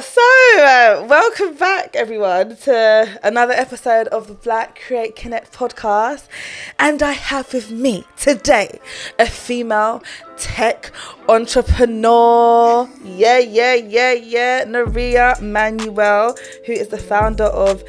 [0.00, 0.20] So
[0.58, 6.28] uh, welcome back, everyone, to another episode of the Black Create Connect podcast.
[6.78, 8.78] And I have with me today
[9.18, 10.02] a female
[10.36, 10.92] tech
[11.30, 12.90] entrepreneur.
[13.04, 14.64] Yeah, yeah, yeah, yeah.
[14.66, 16.36] Nuria Manuel,
[16.66, 17.82] who is the founder of,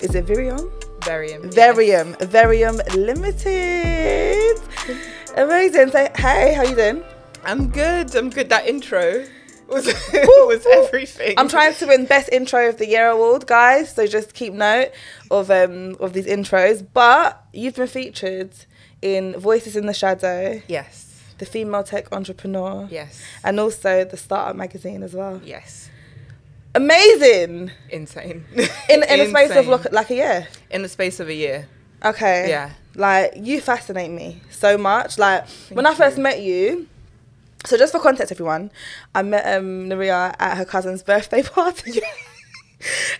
[0.00, 0.72] is it Virium?
[1.00, 1.52] Veriom.
[1.52, 4.62] Veriom, Veriom Limited.
[5.36, 5.90] Amazing.
[5.90, 7.04] Say, hey, how you doing?
[7.44, 8.16] I'm good.
[8.16, 8.48] I'm good.
[8.48, 9.26] That intro
[9.74, 11.34] was was everything.
[11.38, 13.94] I'm trying to win best intro of the year award, guys.
[13.94, 14.90] So just keep note
[15.30, 16.86] of um of these intros.
[16.94, 18.52] But you've been featured
[19.02, 21.20] in Voices in the Shadow, Yes.
[21.38, 23.20] the female tech entrepreneur, Yes.
[23.42, 25.40] and also the Startup magazine as well.
[25.44, 25.90] Yes.
[26.74, 27.70] Amazing.
[27.90, 28.44] Insane.
[28.88, 30.48] In in a space of like, like a year.
[30.70, 31.68] in the space of a year.
[32.04, 32.48] Okay.
[32.48, 32.70] Yeah.
[32.96, 35.16] Like you fascinate me so much.
[35.18, 36.22] Like when I first you.
[36.22, 36.88] met you.
[37.66, 38.70] So just for context, everyone,
[39.14, 42.00] I met um Nuria at her cousin's birthday party.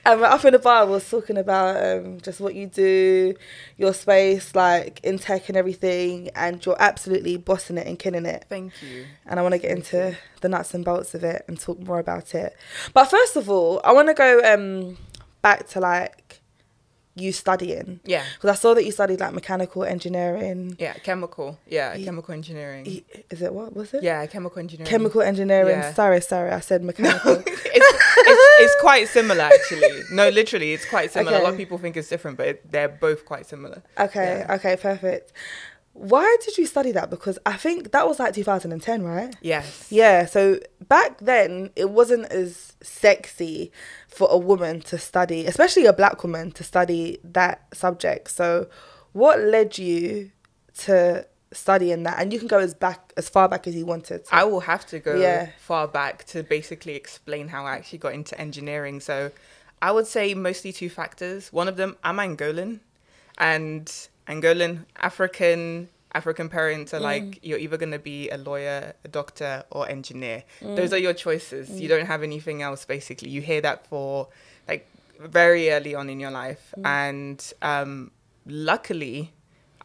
[0.04, 0.84] and we're up in the bar.
[0.84, 3.34] We was talking about um, just what you do,
[3.78, 8.44] your space, like in tech and everything, and you're absolutely bossing it and killing it.
[8.48, 9.06] Thank you.
[9.24, 11.98] And I want to get into the nuts and bolts of it and talk more
[11.98, 12.54] about it.
[12.92, 14.98] But first of all, I want to go um
[15.40, 16.23] back to like
[17.16, 18.24] you studying Yeah.
[18.34, 20.76] because I saw that you studied like mechanical engineering.
[20.78, 20.94] Yeah.
[20.94, 21.58] Chemical.
[21.66, 21.94] Yeah.
[21.94, 23.04] Ye- Chemical engineering.
[23.30, 24.02] Is it what was it?
[24.02, 24.26] Yeah.
[24.26, 24.90] Chemical engineering.
[24.90, 25.78] Chemical engineering.
[25.78, 25.92] Yeah.
[25.94, 27.34] Sorry, sorry, I said mechanical.
[27.46, 30.02] it's, it's, it's quite similar actually.
[30.10, 31.38] No, literally, it's quite similar.
[31.38, 33.82] A lot of people think it's different, but it, they're both quite similar.
[33.98, 34.54] okay, Yeah.
[34.56, 35.32] okay, perfect.
[35.94, 37.08] Why did you study that?
[37.08, 39.34] Because I think that was like 2010, right?
[39.40, 39.86] Yes.
[39.90, 43.70] Yeah, so back then it wasn't as sexy
[44.08, 48.30] for a woman to study, especially a black woman to study that subject.
[48.32, 48.66] So
[49.12, 50.32] what led you
[50.78, 52.16] to studying that?
[52.20, 54.24] And you can go as back as far back as you wanted.
[54.26, 54.34] to.
[54.34, 55.50] I will have to go Yeah.
[55.58, 58.98] far back to basically explain how I actually got into engineering.
[58.98, 59.30] So
[59.80, 61.52] I would say mostly two factors.
[61.52, 62.80] One of them, I'm Angolan,
[63.38, 63.92] and
[64.28, 67.02] Angolan African African parents are mm.
[67.02, 70.44] like you're either going to be a lawyer, a doctor, or engineer.
[70.60, 70.76] Mm.
[70.76, 71.80] Those are your choices.
[71.80, 71.90] You mm.
[71.90, 72.84] don't have anything else.
[72.84, 74.28] Basically, you hear that for
[74.68, 74.88] like
[75.20, 78.10] very early on in your life, and um,
[78.46, 79.33] luckily.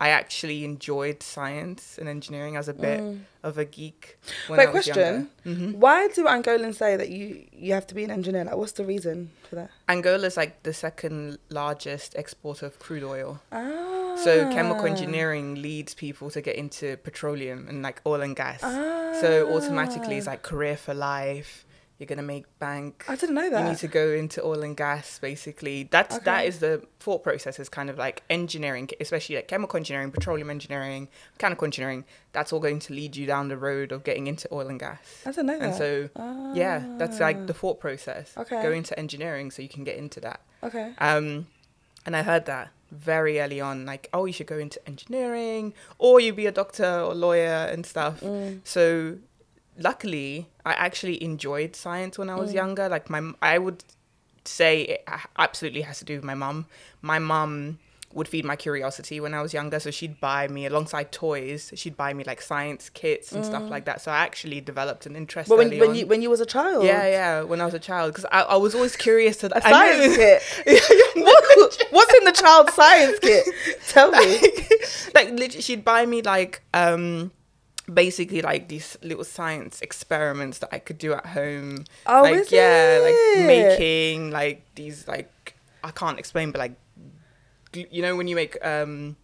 [0.02, 2.56] I actually enjoyed science and engineering.
[2.56, 3.04] I was a bit
[3.44, 4.18] of a geek.
[4.48, 5.30] When Wait, I was question.
[5.46, 5.76] Mhm.
[5.76, 8.46] Why do Angolans say that you, you have to be an engineer?
[8.46, 9.70] Like, what's the reason for that?
[9.90, 13.42] Angola is like the second largest exporter of crude oil.
[13.52, 14.16] Ah.
[14.24, 18.62] So chemical engineering leads people to get into petroleum and like oil and gas.
[19.22, 20.32] So automatically it's Ah.
[20.32, 21.66] like career for life.
[22.00, 23.04] You're gonna make bank.
[23.10, 23.62] I didn't know that.
[23.64, 25.20] You need to go into oil and gas.
[25.20, 26.48] Basically, that's that Okay.
[26.48, 27.60] is the thought process.
[27.60, 32.06] Is kind of like engineering, especially like chemical engineering, petroleum engineering, mechanical engineering.
[32.32, 35.00] That's all going to lead you down the road of getting into oil and gas.
[35.26, 35.66] I didn't know that.
[35.66, 36.10] And so
[36.56, 38.34] yeah, that's like the thought process.
[38.38, 38.42] Ah.
[38.42, 38.62] Okay.
[38.64, 40.40] Go into engineering so you can get into that.
[40.64, 40.94] Okay.
[41.00, 41.48] Um,
[42.06, 46.20] and I heard that very early on, like, oh, you should go into engineering, or
[46.20, 48.22] you be a doctor or lawyer and stuff.
[48.22, 48.62] Mm.
[48.64, 49.18] So,
[49.80, 52.56] luckily, I actually enjoyed science when I was Mm.
[52.56, 52.90] younger.
[52.90, 53.84] Like my, I would
[54.46, 55.08] say it
[55.38, 56.66] absolutely has to do with my mum.
[57.02, 57.80] My mum
[58.12, 61.72] would feed my curiosity when I was younger, so she'd buy me alongside toys.
[61.76, 64.02] She'd buy me like science kits and stuff like that.
[64.02, 65.48] So I actually developed an interest.
[65.48, 65.70] But Mm.
[65.70, 66.84] when, when you when you was a child.
[66.86, 69.62] yeah, yeah, when I was a child, because I, I was always curious to A
[69.62, 70.42] science kit.
[71.16, 73.46] What- what's in the child science kit?
[73.88, 74.40] Tell me.
[75.14, 77.32] like literally she'd buy me like um
[77.94, 81.86] basically like these little science experiments that I could do at home.
[82.06, 83.04] Oh, like is yeah, it?
[83.38, 86.74] like making like these like I can't explain but like
[87.74, 89.16] you know when you make um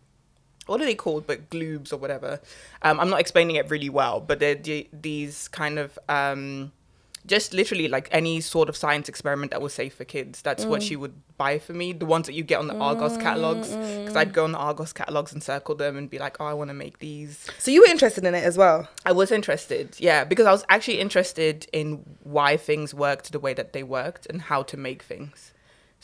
[0.68, 2.40] what are they called but gloobs or whatever.
[2.82, 6.72] Um I'm not explaining it really well, but they're the- these kind of um
[7.28, 10.42] just literally like any sort of science experiment that was safe for kids.
[10.42, 10.88] That's what Mm.
[10.88, 11.92] she would buy for me.
[11.94, 14.94] The ones that you get on the Argos catalogs, because I'd go on the Argos
[14.94, 17.82] catalogs and circle them and be like, "Oh, I want to make these." So you
[17.82, 18.88] were interested in it as well.
[19.06, 23.54] I was interested, yeah, because I was actually interested in why things worked the way
[23.54, 25.52] that they worked and how to make things.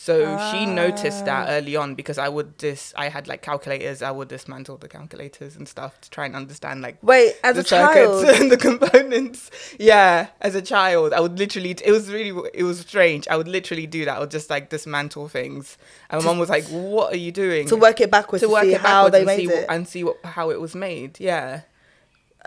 [0.04, 0.16] So
[0.52, 1.52] she noticed that Ah.
[1.56, 5.56] early on because I would dis I had like calculators, I would dismantle the calculators
[5.56, 8.26] and stuff to try and understand like Wait, as the a child.
[8.26, 9.52] and the components.
[9.78, 11.72] Yeah, as a child, I would literally.
[11.90, 12.34] It was really.
[12.54, 13.28] It was strange.
[13.28, 14.18] I would literally do that.
[14.18, 15.78] I would just like dismantle things,
[16.10, 18.54] and my mum was like, "What are you doing?" to work it backwards to, to
[18.54, 19.66] work see it how backwards they and made see it.
[19.70, 21.20] and see what how it was made.
[21.20, 21.62] Yeah.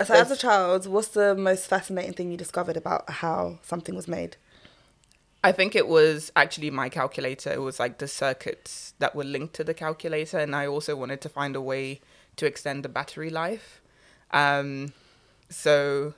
[0.05, 4.09] so as a child, what's the most fascinating thing you discovered about how something was
[4.09, 4.37] made?
[5.45, 7.53] I think it was actually my calculator.
[7.53, 11.21] It was like the circuits that were linked to the calculator, and I also wanted
[11.21, 12.01] to find a way
[12.37, 13.83] to extend the battery life.
[14.31, 14.95] Um,
[15.51, 16.15] so,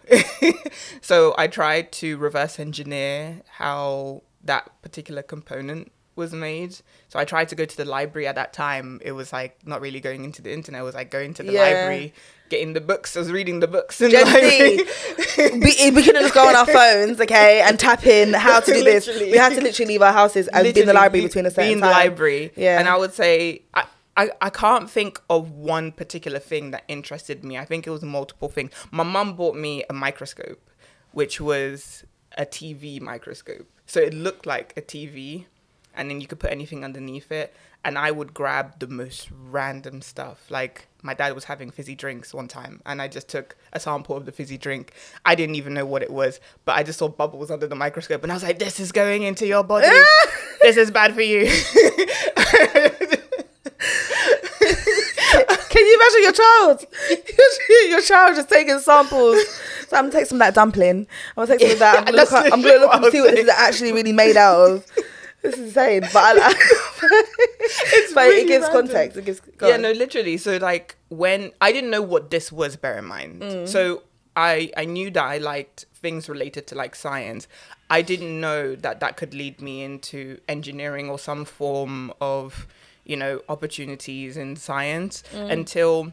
[1.01, 6.77] so I tried to reverse engineer how that particular component was made.
[7.09, 9.01] So I tried to go to the library at that time.
[9.05, 10.83] It was like not really going into the internet.
[10.83, 11.63] It was like going to the Yeah.
[11.63, 12.15] library,
[12.49, 13.17] getting the books.
[13.17, 17.21] I was reading the books in Gen we, we couldn't just go on our phones,
[17.21, 19.07] okay, and tap in how to do this.
[19.07, 21.47] We had to literally leave our houses and be in the Literally library be- between
[21.47, 22.53] a be certain in the library.
[22.57, 22.79] Yeah.
[22.79, 23.85] And I would say I,
[24.17, 27.59] I, I can't think of one particular thing that interested me.
[27.59, 28.73] I think it was multiple things.
[28.91, 30.71] My mum bought me a microscope,
[31.13, 32.05] which was
[32.39, 33.69] a TV microscope.
[33.87, 35.47] So it looked like a TV,
[35.97, 37.55] and then you could put anything underneath it.
[37.85, 40.51] And I would grab the most random stuff.
[40.51, 44.17] Like my dad was having fizzy drinks one time, and I just took a sample
[44.17, 44.93] of the fizzy drink.
[45.25, 48.23] I didn't even know what it was, but I just saw bubbles under the microscope,
[48.23, 49.87] and I was like, "This is going into your body.
[50.63, 51.47] this is bad for you."
[55.77, 56.87] Can you imagine your child?
[57.89, 59.47] your child just taking samples.
[59.89, 61.07] So I'm gonna take some of that dumpling.
[61.37, 61.99] I'm gonna take some of that.
[61.99, 64.71] I'm gonna look, I'm gonna look and see what this is actually really made out
[64.71, 64.87] of.
[65.47, 66.53] This is insane, but I,
[68.15, 68.87] but really it gives random.
[68.87, 69.17] context.
[69.19, 69.83] It gives yeah, on.
[69.83, 70.37] no, literally.
[70.37, 73.43] So like when I didn't know what this was, bear in mind.
[73.43, 73.69] Mm.
[73.69, 74.03] So
[74.37, 77.49] I I knew that I liked things related to like science.
[77.89, 82.67] I didn't know that that could lead me into engineering or some form of
[83.05, 85.51] you know opportunities in science Mm.
[85.51, 86.13] until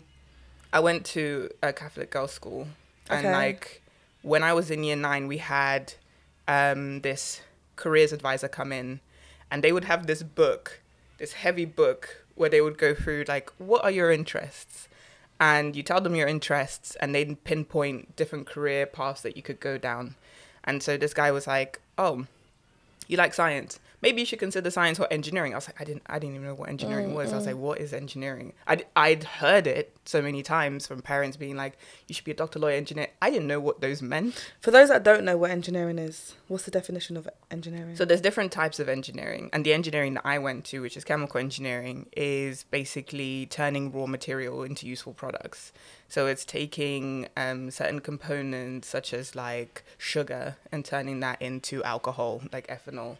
[0.71, 2.67] I went to a Catholic girls' school
[3.09, 3.31] and Okay.
[3.31, 3.81] like
[4.21, 5.93] when I was in year nine, we had
[6.47, 7.41] um, this
[7.75, 8.99] careers advisor come in,
[9.53, 10.81] and they would have this book,
[11.19, 14.87] this heavy book, where they would go through like, what are your interests,
[15.39, 19.59] and you tell them your interests, and they'd pinpoint different career paths that you could
[19.59, 20.15] go down,
[20.63, 22.25] and so this guy was like, oh,
[23.07, 23.79] you like science.
[24.03, 25.53] Maybe you should consider science or engineering.
[25.53, 27.31] I was like, I didn't, I didn't even know what engineering was.
[27.31, 28.51] I was like, what is engineering?
[28.67, 31.77] I'd, I'd heard it so many times from parents being like,
[32.07, 33.07] you should be a doctor, lawyer, engineer.
[33.21, 34.51] I didn't know what those meant.
[34.59, 37.95] For those that don't know what engineering is, what's the definition of engineering?
[37.95, 41.05] So there's different types of engineering, and the engineering that I went to, which is
[41.05, 45.71] chemical engineering, is basically turning raw material into useful products.
[46.09, 52.41] So it's taking um, certain components such as like sugar and turning that into alcohol,
[52.51, 53.17] like ethanol,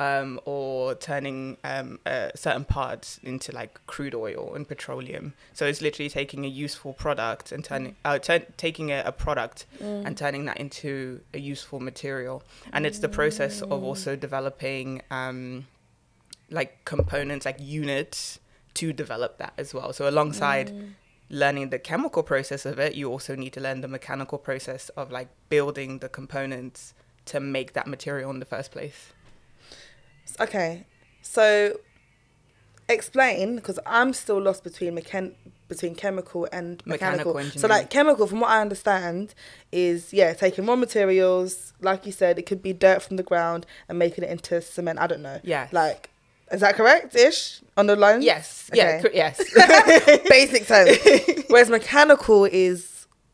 [0.00, 5.34] um, or turning um, uh, certain parts into like crude oil and petroleum.
[5.52, 9.66] So it's literally taking a useful product and turning, uh, turn taking a, a product
[10.06, 12.42] and turning that into a useful material.
[12.72, 15.66] And it's the process of also developing um,
[16.48, 18.40] like components, like units
[18.74, 19.92] to develop that as well.
[19.92, 20.72] So alongside
[21.28, 25.12] learning the chemical process of it, you also need to learn the mechanical process of
[25.12, 26.94] like building the components
[27.26, 29.12] to make that material in the first place.
[30.38, 30.84] Okay,
[31.22, 31.78] so
[32.88, 35.34] explain because I'm still lost between mechan-
[35.68, 37.34] between chemical and mechanical.
[37.34, 39.34] Mechanical so like chemical, from what I understand,
[39.70, 43.66] is yeah taking raw materials, like you said, it could be dirt from the ground
[43.88, 44.98] and making it into cement.
[44.98, 45.40] I don't know.
[45.44, 45.68] Yeah.
[45.70, 46.10] Like,
[46.50, 47.14] is that correct?
[47.14, 48.22] Ish on the line.
[48.22, 48.68] Yes.
[48.74, 48.98] Yeah.
[48.98, 49.02] Okay.
[49.02, 50.20] cor- Yes.
[50.28, 50.98] Basic terms.
[51.48, 52.89] Whereas mechanical is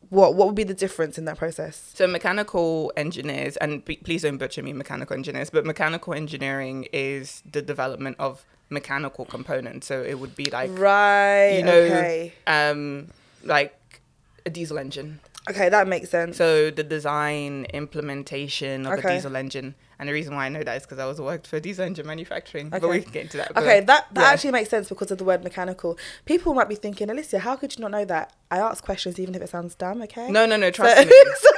[0.09, 0.35] what?
[0.35, 1.91] What would be the difference in that process?
[1.95, 7.43] So mechanical engineers, and p- please don't butcher me, mechanical engineers, but mechanical engineering is
[7.49, 9.87] the development of mechanical components.
[9.87, 11.57] So it would be like, Right.
[11.57, 12.33] you know, okay.
[12.47, 13.07] um,
[13.43, 14.01] like
[14.45, 15.19] a diesel engine.
[15.49, 16.37] Okay, that makes sense.
[16.37, 19.07] So the design, implementation of Okay.
[19.07, 21.47] a diesel engine, and the reason why I know that is because I was worked
[21.47, 22.69] for diesel engine manufacturing.
[22.69, 23.53] But we can get into that.
[23.53, 24.27] but, Okay, that, that yeah.
[24.29, 25.97] actually makes sense because of the word mechanical.
[26.25, 28.33] People might be thinking, Alicia, how could you not know that?
[28.51, 30.29] I ask questions even if it sounds dumb, okay?
[30.31, 30.71] No, no, no.
[30.71, 31.11] Trust So- me.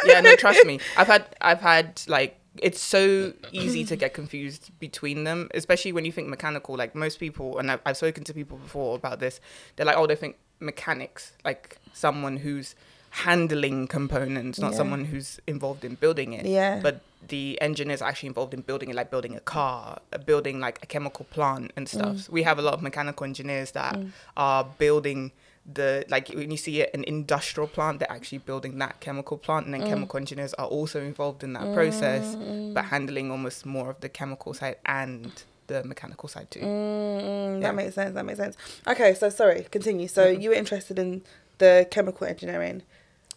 [0.06, 0.80] Yeah, no, trust me.
[0.98, 6.04] I've had, I've had like it's so easy to get confused between them, especially when
[6.06, 6.76] you think mechanical.
[6.78, 9.40] Like most people, and I've, I've spoken to people before about this.
[9.76, 12.76] They're like, oh, they think mechanics, like someone who's
[13.12, 14.78] handling components, not Yeah.
[14.78, 16.46] someone who's involved in building it.
[16.46, 16.80] Yeah.
[16.82, 20.60] But the engineers are actually involved in building it, like building a car, uh, building
[20.60, 22.16] like a chemical plant and stuff.
[22.16, 22.20] Mm.
[22.26, 24.00] So we have a lot of mechanical engineers that
[24.38, 25.32] are building
[25.72, 29.74] the like when you see an industrial plant, they're actually building that chemical plant, and
[29.74, 29.90] then Mm.
[29.90, 32.36] chemical engineers are also involved in that process,
[32.74, 36.62] but handling almost more of the chemical side and the mechanical side too.
[36.62, 36.66] Mm,
[37.22, 37.68] mm, Yeah.
[37.68, 38.14] That makes sense.
[38.16, 38.56] That makes sense.
[38.88, 40.08] Okay, so sorry, continue.
[40.08, 40.42] So Mhm.
[40.42, 41.22] you were interested in
[41.60, 42.82] the chemical engineering.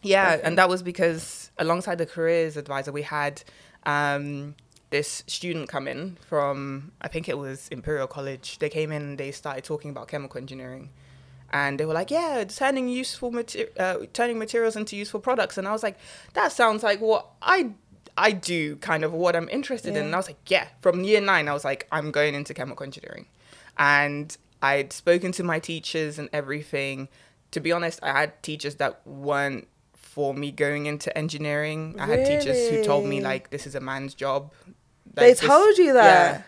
[0.02, 3.42] Yeah, and that was because alongside the careers advisor, we had
[3.84, 4.56] um,
[4.90, 8.58] this student come in from I think it was Imperial College.
[8.58, 10.90] They came in and they started talking about chemical engineering,
[11.52, 15.68] and they were like, "Yeah, turning useful mater- uh, turning materials into useful products." And
[15.68, 15.98] I was like,
[16.34, 17.70] "That sounds like what I."
[18.14, 20.04] I do kind of what I'm interested in.
[20.04, 22.84] And I was like, yeah, from year nine, I was like, I'm going into chemical
[22.84, 23.24] engineering.
[23.78, 27.08] And I'd spoken to my teachers and everything.
[27.52, 29.66] To be honest, I had teachers that weren't
[30.12, 31.96] for me going into engineering.
[31.98, 34.52] I had teachers who told me like this is a man's job.
[35.14, 36.34] they this- told you that.
[36.34, 36.42] Yeah.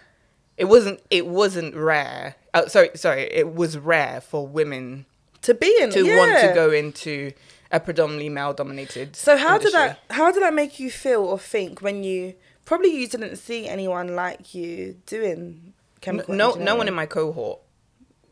[0.57, 1.01] It wasn't.
[1.11, 2.37] It wasn't rare.
[2.53, 3.23] Oh, sorry, sorry.
[3.23, 5.07] It was rare for women
[5.43, 6.17] To be in to yeah.
[6.17, 7.33] want to go into
[7.73, 9.17] a predominantly male-dominated.
[9.17, 9.73] So how industry.
[9.73, 13.37] did that how did that make you feel or think when you probably you didn't
[13.37, 17.59] see anyone like you doing chemical no, no one in my cohort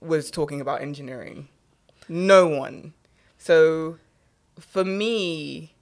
[0.00, 1.48] was talking about engineering.
[2.08, 2.92] No one.
[3.38, 3.98] So
[4.60, 5.74] for me,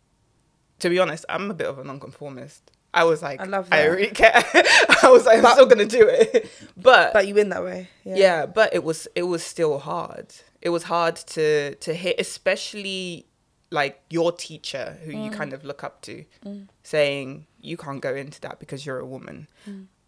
[0.80, 2.70] to be honest, I'm a bit of a nonconformist.
[2.92, 3.84] I was like, I love I that.
[3.86, 4.32] don't really care.
[5.02, 6.50] I was like, I'm But- still gonna do it.
[6.76, 7.88] But, but you win that way.
[8.04, 8.16] Yeah.
[8.16, 8.46] yeah.
[8.46, 10.26] but it was it was still hard.
[10.62, 13.26] It was hard to to hit, especially
[13.70, 15.24] like your teacher who Mm.
[15.26, 16.24] you kind of look up to,
[16.82, 19.46] saying you can't go into that because you're a woman.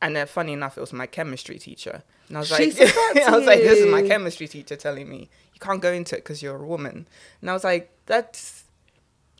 [0.00, 2.56] And then, funny enough, it was my chemistry teacher, and I was Mm.
[2.56, 5.30] She like, said that to I was like, this is my chemistry teacher telling me
[5.54, 7.06] you can't go into it because you're a woman,
[7.40, 8.64] and I was like, that's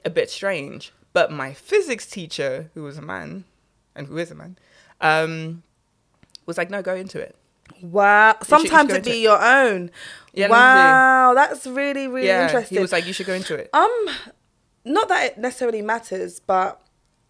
[0.05, 0.93] a bit strange.
[1.13, 3.45] But my physics teacher, who was a man,
[3.95, 4.57] and who is a man,
[5.01, 5.63] um,
[6.47, 7.37] was like, no, go into it.
[7.83, 8.33] Wow.
[8.33, 9.23] should- you should Sometimes go it into be it.
[9.23, 9.91] your own.
[10.35, 12.77] Yeah, wow, that's really really yeah, interesting.
[12.79, 13.69] he was like, you should go into it.
[13.75, 14.07] um,
[14.85, 16.81] not that it necessarily matters, but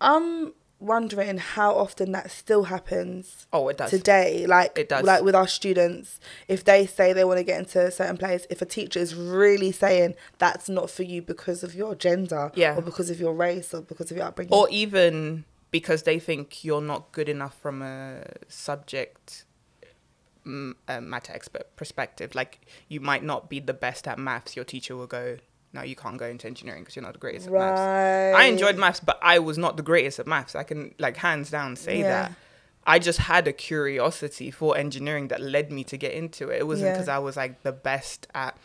[0.00, 3.90] I'm wondering how often that still happens Oh, it does.
[3.90, 4.46] today.
[4.46, 5.04] Like It does.
[5.04, 8.46] like with our students, if they say they want to get into a certain place,
[8.50, 12.76] if a teacher is really saying that's not for you because of your gender, Yeah.
[12.76, 16.64] or because of your race, or because of your upbringing, or even because they think
[16.64, 19.44] you're not good enough from a subject
[20.46, 24.64] mm, a matter expert perspective like you might not be the best at maths your
[24.64, 25.38] teacher will go
[25.72, 27.80] no you can't go into engineering because you're not the greatest at maths
[28.36, 31.50] i enjoyed maths but i was not the greatest at maths i can like hands
[31.50, 32.08] down say Yeah.
[32.08, 32.32] that
[32.86, 36.66] i just had a curiosity for engineering that led me to get into it it
[36.66, 36.92] wasn't Yeah.
[36.94, 38.56] because i was like the best at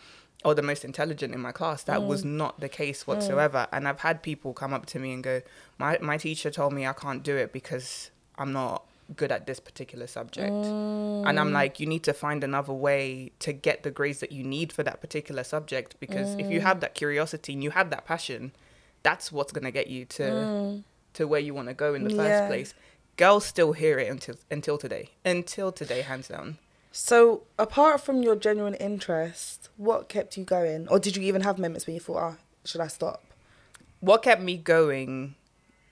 [0.45, 1.81] or the most intelligent in my class.
[1.83, 2.33] That was Mm.
[2.43, 3.67] not the case whatsoever.
[3.71, 5.41] And I've had people come up to me and go,
[5.79, 8.85] "My my teacher told me I can't do it because I'm not
[9.15, 10.73] good at this particular subject."
[11.23, 11.41] And Mm.
[11.41, 14.71] I'm like, "You need to find another way to get the grades that you need
[14.71, 16.51] for that particular subject because if Mm.
[16.51, 18.51] you have that curiosity and you have that passion,
[19.03, 20.47] that's what's going to get you to
[21.13, 22.17] to where you want to go in the Mm.
[22.17, 22.31] Yeah.
[22.31, 22.73] first place."
[23.17, 25.09] Girls still hear it until until today.
[25.25, 26.59] Until today, hands down.
[26.91, 31.57] So, apart from your genuine interest, what kept you going, or did you even have
[31.59, 33.23] moments when you thought, "Ah, should I stop?"
[33.99, 35.33] what kept me going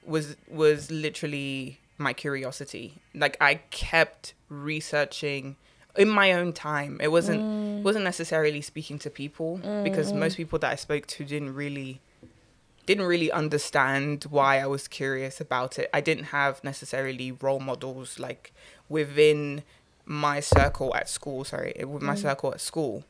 [0.06, 2.96] was was literally my curiosity.
[3.14, 5.56] Like i kept researching
[5.98, 7.00] in my own time.
[7.02, 7.84] It wasn't mm.
[7.84, 10.20] wasn't necessarily speaking to people because mm-hmm.
[10.20, 12.02] most people that i spoke to didn't really
[12.86, 15.90] didn't really understand why i was curious about it.
[15.94, 18.54] I didn't have necessarily role models like
[18.90, 19.64] within
[20.06, 22.22] my circle at school sorry eh, with my mm.
[22.22, 23.04] circle at school.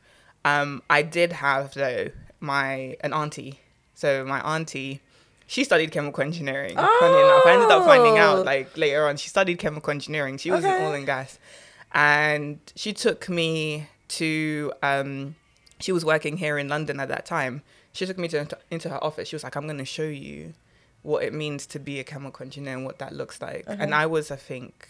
[0.44, 3.60] Um i did have though my an auntie.
[3.94, 5.00] So my auntie
[5.46, 6.74] she studied chemical engineering.
[6.76, 8.38] Funny enough, I ended up finding Oh.
[8.38, 10.38] out like later on she studied chemical engineering.
[10.38, 11.38] She was in oil and gas,
[11.92, 14.72] and she took me to.
[14.82, 15.36] Um,
[15.78, 17.62] she was working here in London at that time.
[17.92, 19.28] She took me to into her office.
[19.28, 20.54] She was like, "I'm going to show you
[21.02, 23.94] what it means to be a chemical engineer and what that looks like." And.
[23.94, 24.88] I was, I think,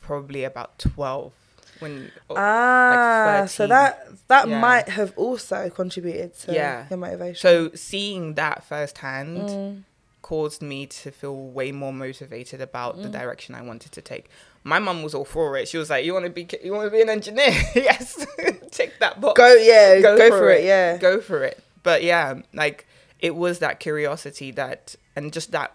[0.00, 1.32] probably about twelve
[1.80, 2.10] when.
[2.30, 4.60] oh, Ah, so that that Yeah.
[4.60, 6.86] might have also contributed to Yeah.
[6.90, 7.40] your motivation.
[7.40, 9.48] So seeing that firsthand.
[9.48, 9.82] Mm.
[10.22, 13.02] caused me to feel way more motivated about Mm.
[13.02, 14.30] the direction I wanted to take.
[14.62, 15.68] My mum was all for it.
[15.68, 17.52] She was like, "You want to be, you want to be an engineer?
[17.74, 18.24] yes,
[18.70, 19.36] take that box.
[19.36, 20.64] go, yeah, go, for, it.
[20.64, 20.96] yeah.
[20.96, 22.86] go for it." But yeah, like
[23.20, 25.72] it was that curiosity that, and just that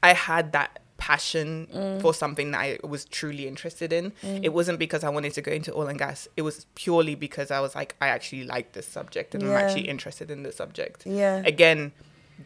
[0.00, 0.78] I had that
[1.10, 2.00] passion Mm.
[2.02, 4.04] for something that I was truly interested in.
[4.46, 6.18] It wasn't because I wanted to go into oil and gas.
[6.36, 9.86] It was purely because I was like, I actually like this subject and I'm actually
[9.94, 11.36] interested in this subject Yeah.
[11.54, 11.80] again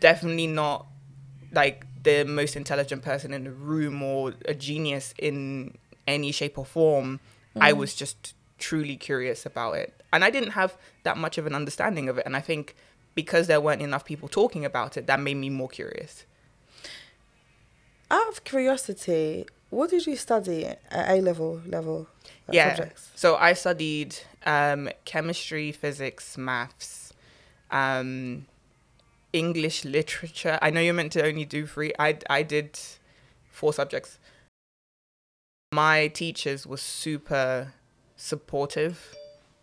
[0.09, 0.79] definitely not
[1.61, 1.77] like
[2.09, 4.21] the most intelligent person in the room or
[4.55, 5.37] a genius in
[6.15, 7.09] any shape or form
[7.69, 7.77] i Mm.
[7.83, 8.19] was just
[8.67, 10.71] truly curious about it and i didn't have
[11.07, 12.65] that much of an understanding of it and i think
[13.21, 16.13] because there weren't enough people talking about it that made me more curious
[18.11, 20.67] Out of curiosity, what did you study?
[20.67, 22.07] At A level level
[22.49, 23.11] uh, yeah subjects?
[23.15, 24.15] so i studied
[24.47, 27.13] um, chemistry physics maths
[27.71, 28.47] um,
[29.33, 30.59] english literature.
[30.63, 31.93] I know you're meant to only do three.
[31.99, 32.79] I, I did
[33.51, 34.19] four subjects.
[35.73, 37.73] My teachers were super
[38.17, 39.15] supportive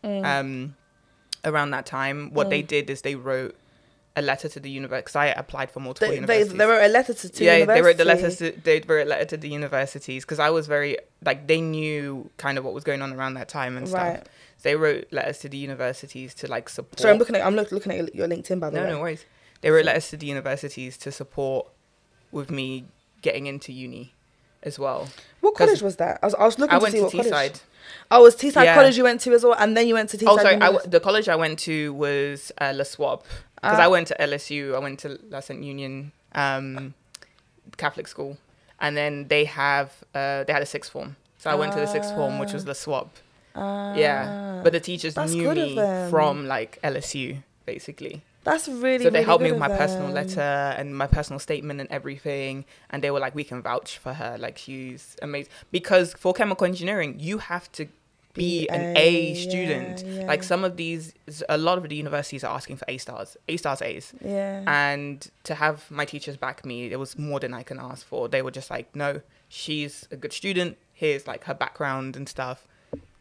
[0.03, 0.25] Mm.
[0.25, 0.75] um,
[1.45, 2.33] around that time.
[2.33, 3.55] What they did is they wrote
[4.18, 6.84] a letter to the university because i applied for multiple They, they, universities they wrote
[6.84, 8.38] a letter to two yeah, they wrote the letters.
[8.38, 12.30] To, they wrote a letter to the universities because I was very like they knew
[12.38, 14.01] kind of what was going on around that time and stuff.
[14.01, 14.27] Right.
[14.58, 17.00] So they wrote letters to the universities to like support.
[17.00, 18.89] So I'm looking at I'm look, looking at your LinkedIn by the no, way.
[18.89, 19.25] no no worries.
[19.62, 21.68] They wrote letters to the universities to support
[22.34, 22.86] with me
[23.22, 24.13] getting into uni.
[24.63, 25.08] as well.
[25.39, 26.20] What college was that?
[26.22, 27.53] I was, I was looking I to went see to what college.
[27.53, 27.62] Teesside.
[28.12, 28.75] Oh, it was Teesside Yeah.
[28.75, 30.27] College you went to as well, and then you went to Teesside.
[30.27, 30.56] Oh, sorry.
[30.56, 33.24] I w- the college I went to was uh, LaSWAP
[33.62, 33.84] because Ah.
[33.84, 34.75] I went to LSU.
[34.75, 36.94] I went to La Sainte Union um,
[37.77, 38.38] Catholic school,
[38.80, 41.15] and then they have uh, they had a sixth form.
[41.38, 43.10] So I went to the sixth form, which was Swab.
[43.56, 45.75] yeah, Ah, but the teachers knew me
[46.10, 48.22] from like LSU, basically.
[48.44, 49.03] that's really.
[49.03, 50.41] so they really helped me with my of personal letter
[50.77, 54.36] and my personal statement and everything and they were like we can vouch for her
[54.39, 57.86] like she's amazing because for chemical engineering you have to
[58.33, 60.03] be an A yeah, student.
[60.05, 60.25] yeah.
[60.25, 61.13] like some of these
[61.50, 64.13] a lot of the universities are asking for A stars A stars A's.
[64.23, 64.63] Yeah.
[64.67, 68.27] and to have my teachers back me it was more than I can ask for.
[68.27, 70.77] They were just like no she's a good student.
[70.93, 72.67] Here's like her background and stuff.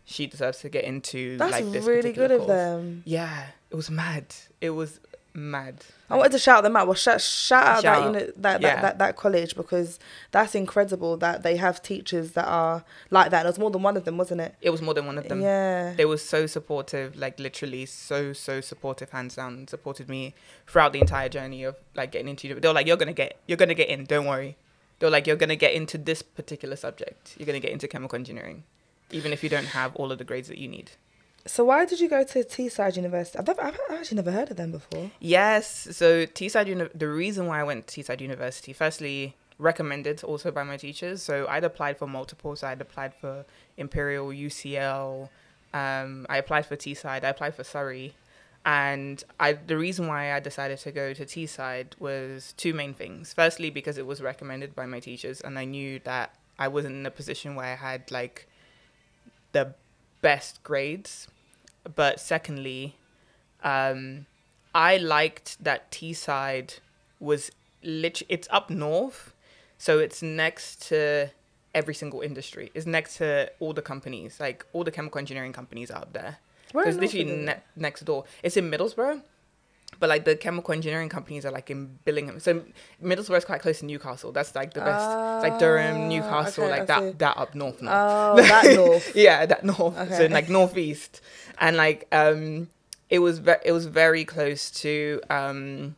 [0.05, 3.03] She deserves to get into that's like this really particular good of them.
[3.05, 4.27] yeah it was mad.
[4.61, 5.01] It was
[5.33, 6.89] mad I wanted to shout them out.
[6.89, 8.05] Well, shout, shout out that, Shout.
[8.07, 8.75] you know, that, Yeah.
[8.75, 10.01] that, that that college because
[10.33, 13.45] that's incredible that they have teachers that are like that.
[13.45, 14.57] There was more than one of them, wasn't it?
[14.61, 15.93] it was more than one of them Yeah.
[15.97, 20.35] they were so supportive like literally so so supportive hands down supported me
[20.67, 23.57] throughout the entire journey of like getting into they were like you're gonna get you're
[23.57, 24.57] gonna get in don't worry
[24.99, 28.17] they were like you're gonna get into this particular subject you're gonna get into chemical
[28.17, 28.65] engineering
[29.13, 30.91] even if you don't have all of the grades that you need
[31.47, 33.39] So why did you go to Teesside University?
[33.39, 35.11] I've, never, I've actually never heard of them before.
[35.21, 40.51] yes so teesside Uni- the reason why i went to teesside university firstly recommended also
[40.51, 43.45] by my teachers so i'd applied for multiple so i'd applied for
[43.77, 45.29] imperial ucl
[45.75, 48.15] um, i applied for teesside i applied for surrey
[48.65, 53.33] and I, the reason why I decided to go to Teesside was two main things.
[53.33, 57.07] Firstly, because it was recommended by my teachers, and I knew that I wasn't in
[57.07, 58.47] a position where I had like
[59.53, 59.75] the
[60.21, 61.29] best grades.
[61.95, 62.97] But secondly,
[63.63, 64.27] um,
[64.75, 66.79] I liked that Teesside
[67.19, 67.51] was
[67.83, 68.23] lit.
[68.29, 69.33] It's up north,
[69.79, 71.31] so it's next to
[71.75, 72.71] every single industry.
[72.75, 76.39] It's next to all the companies, like all the chemical engineering companies out there.
[76.73, 78.25] Where So it's literally ne- next door.
[78.43, 79.23] It's in Middlesbrough,
[80.01, 82.41] but like the chemical engineering companies are like in Billingham.
[82.41, 82.63] So
[83.03, 84.33] Middlesbrough is quite close to Newcastle.
[84.33, 85.11] That's like the best.
[85.35, 87.19] it's like Ah, Durham, Newcastle, okay, like that.
[87.19, 87.93] That up north now.
[88.33, 89.15] Oh, that north.
[89.15, 89.95] yeah, that north.
[89.95, 90.29] So Okay.
[90.29, 91.21] like northeast,
[91.59, 92.69] and like um,
[93.09, 95.95] it was ve- it was very close to um,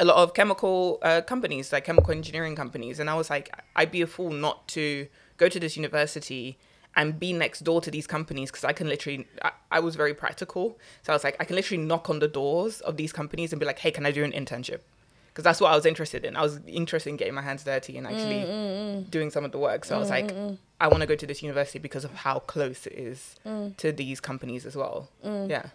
[0.00, 3.92] a lot of chemical uh, companies, like chemical engineering companies, and I was like, I'd
[3.92, 5.06] be a fool not to
[5.36, 6.58] go to this university
[6.96, 9.26] and be next door to these companies because I can literally.
[9.42, 12.28] I, I was very practical, so I was like, I can literally knock on the
[12.28, 14.80] doors of these companies and be like, Hey, can I do an internship?
[15.28, 16.36] Because that's what I was interested in.
[16.36, 19.10] I was interested in getting my hands dirty and actually mm, mm, mm.
[19.10, 19.84] doing some of the work.
[19.84, 20.34] So I was like,
[20.80, 23.36] I want to go to this university because of how close it is
[23.76, 25.08] to these companies as well.
[25.22, 25.66] Yeah.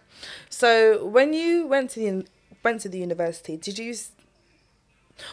[0.49, 2.25] So when you went to the
[2.63, 3.95] went to the university, did you?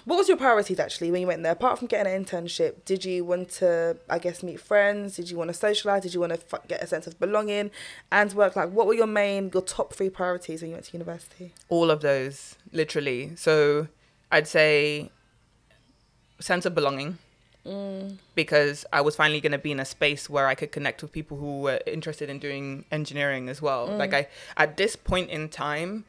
[0.04, 1.52] What was your priorities actually when you went there?
[1.52, 5.16] Apart from getting an internship, did you want to, I guess, meet friends?
[5.16, 6.02] Did you want to socialize?
[6.02, 7.70] Did you want to f- get a sense of belonging
[8.10, 8.56] and work?
[8.56, 11.52] Like, what were your main, your top three priorities when you went to university?
[11.68, 13.86] all of those literally so
[14.30, 15.10] i'd say
[16.40, 17.18] sense of belonging
[17.66, 18.16] mm.
[18.34, 21.12] because i was finally going to be in a space where i could connect with
[21.12, 23.98] people who were interested in doing engineering as well mm.
[23.98, 26.04] like i at this point in time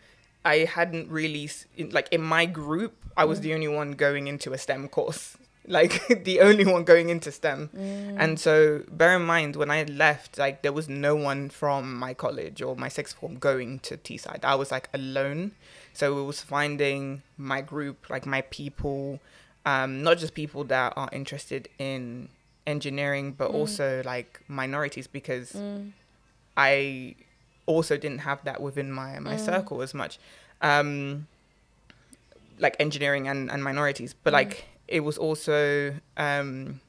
[0.45, 1.49] i hadn't really
[1.91, 3.55] like in my group i was the mm.
[3.55, 5.37] only one going into a stem course.
[5.65, 7.69] Like the only one going into stem.
[7.73, 8.17] Mm.
[8.19, 12.13] And so bear in mind when i left like there was no one from my
[12.13, 14.43] college or my sixth form going to teesside.
[14.43, 15.53] I was like alone.
[15.93, 19.21] So it was finding my group like my people
[19.65, 22.29] um, not just people that are interested in
[22.67, 23.55] engineering but mm.
[23.55, 25.55] also like minorities because
[26.55, 27.15] i
[27.65, 29.39] also didn't have that within my my mm.
[29.39, 30.19] circle as much
[30.61, 31.27] um
[32.59, 34.13] like engineering and, and minorities.
[34.23, 34.37] But mm.
[34.37, 36.79] like it was also um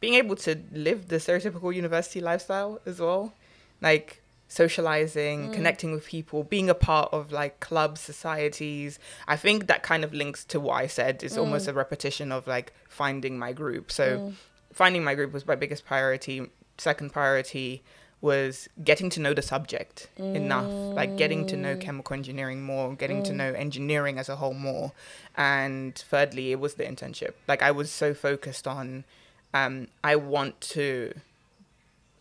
[0.00, 3.32] being able to live the stereotypical university lifestyle as well.
[3.80, 5.52] Like socializing mm.
[5.52, 8.98] connecting with people being a part of like clubs societies.
[9.26, 11.22] I think that kind of links to what i said.
[11.22, 13.90] Is almost a repetition of like finding my group.
[13.90, 14.32] So
[14.72, 16.50] finding my group was my biggest priority.
[16.76, 17.84] Second priority
[18.24, 23.22] was getting to know the subject enough like getting to know chemical engineering more getting
[23.22, 24.92] to know engineering as a whole more.
[25.36, 27.34] And thirdly it was the internship.
[27.46, 29.04] Like i was so focused on
[29.52, 31.12] um i want to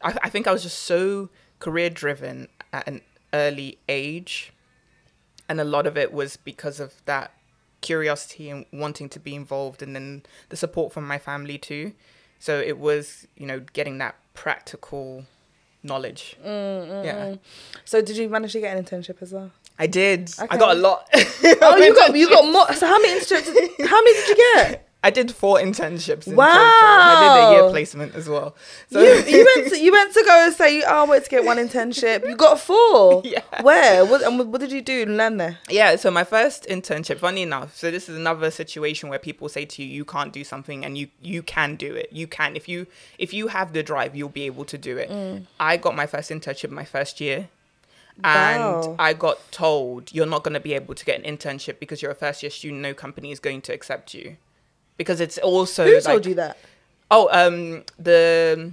[0.01, 2.99] i, I think i was just so career driven at an
[3.33, 4.51] early age.
[5.47, 7.31] And a lot of it was because of that
[7.79, 11.93] curiosity and wanting to be involved and then the support from my family too.
[12.39, 15.25] So it was you know getting that practical
[15.83, 17.39] knowledge mm, mm, yeah mm.
[17.85, 19.51] So did you manage to get an internship as well?
[19.79, 21.07] i did i got a lot
[21.61, 22.71] Oh, you got you got more.
[22.73, 23.87] So how many internships?
[23.87, 24.79] How many did you get?
[25.05, 26.27] I did four internships.
[26.27, 26.47] In Wow.
[26.47, 26.61] total.
[26.61, 28.55] I did a year placement as well.
[28.89, 31.29] So you, you went to you went to go and say, "Oh, I went to
[31.29, 33.21] get one internship." You got four.
[33.33, 33.41] Yeah.
[33.61, 34.05] Where?
[34.05, 35.57] What, and what did you do and learn there?
[35.69, 39.65] Yeah, so my first internship, funny enough, so this is another situation where people say
[39.65, 42.07] to you, you can't do something and you you can do it.
[42.11, 42.87] You can if you
[43.17, 45.09] if you have the drive, you'll be able to do it.
[45.09, 45.47] Mm.
[45.59, 47.49] I got my first internship my first year.
[48.23, 48.95] And Wow.
[48.99, 52.11] I got told you're not going to be able to get an internship because you're
[52.11, 52.81] a first year student.
[52.81, 54.37] No company is going to accept you
[54.97, 56.57] because it's also Who like, told you that?
[57.11, 58.71] Oh, um, the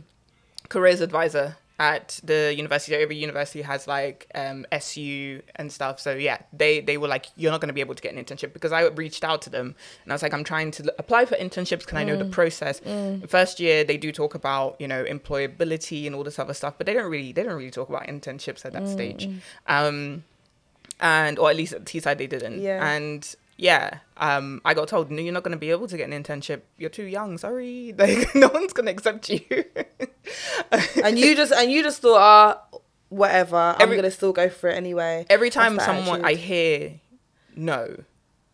[0.68, 2.94] careers advisor at the university.
[2.94, 5.98] Every university has like um, SU and stuff.
[5.98, 8.22] So yeah, they they were like, you're not going to be able to get an
[8.22, 10.90] internship because I reached out to them and I was like, I'm trying to l-
[10.98, 11.86] apply for internships.
[11.86, 12.80] Can I know the process?
[13.26, 16.86] First year they do talk about you know employability and all this other stuff, but
[16.86, 19.28] they don't really they don't really talk about internships at that stage.
[19.66, 20.24] Um,
[21.00, 22.60] and or at least at Teesside they didn't.
[22.60, 22.86] Yeah.
[22.86, 26.08] And yeah, um, I got told, no, you're not going to be able to get
[26.10, 26.62] an internship.
[26.78, 27.36] You're too young.
[27.36, 29.40] Sorry, like no one's going to accept you.
[31.04, 33.76] And you just and you just thought, ah, whatever.
[33.80, 35.26] Every- I'm gonna still go for it anyway.
[35.28, 37.00] Every time someone I hear
[37.56, 38.04] no,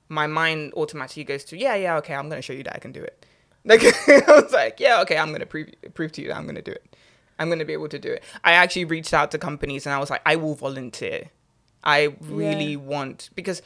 [0.08, 2.78] my mind automatically goes to yeah, yeah, okay, I'm going to show you that I
[2.78, 3.24] can do it.
[3.66, 6.44] Like I was like, yeah, okay, I'm going to prove prove to you that I'm
[6.44, 6.96] going to do it.
[7.38, 8.22] I'm going to be able to do it.
[8.44, 11.30] I actually reached out to companies and I was like, I will volunteer.
[11.84, 12.76] I really Yeah.
[12.76, 13.60] want because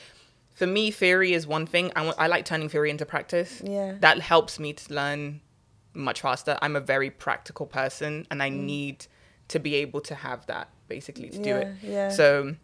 [0.54, 1.90] for me, theory is one thing.
[1.96, 3.62] I want, I like turning theory into practice.
[3.64, 3.94] Yeah.
[4.00, 5.40] That helps me to learn
[5.94, 6.58] much faster.
[6.62, 9.06] I'm a very practical person and I need
[9.48, 11.66] to be able to have that basically to do it.
[11.66, 11.76] Mm.
[11.82, 12.08] Yeah, yeah.
[12.10, 12.54] So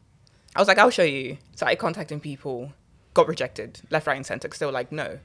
[0.55, 1.39] I was like, I'll show you.
[1.55, 2.73] So I contacting people,
[3.15, 4.47] got rejected, left, right, and center.
[4.49, 5.19] Because they were like, no.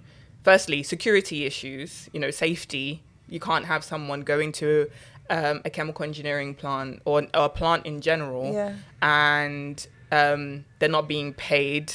[0.44, 3.04] Firstly, security issues, you know, safety.
[3.30, 4.90] You can't have someone going to
[5.30, 8.76] um, a chemical engineering plant or, or a plant in general Yeah.
[9.02, 11.94] and um, they're not being paid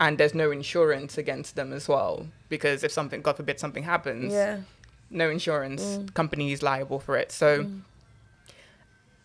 [0.00, 2.26] and there's no insurance against them as well.
[2.48, 4.58] Because if something, God forbid, something happens, Yeah.
[5.10, 6.14] no insurance Mm.
[6.14, 7.66] company is liable for it so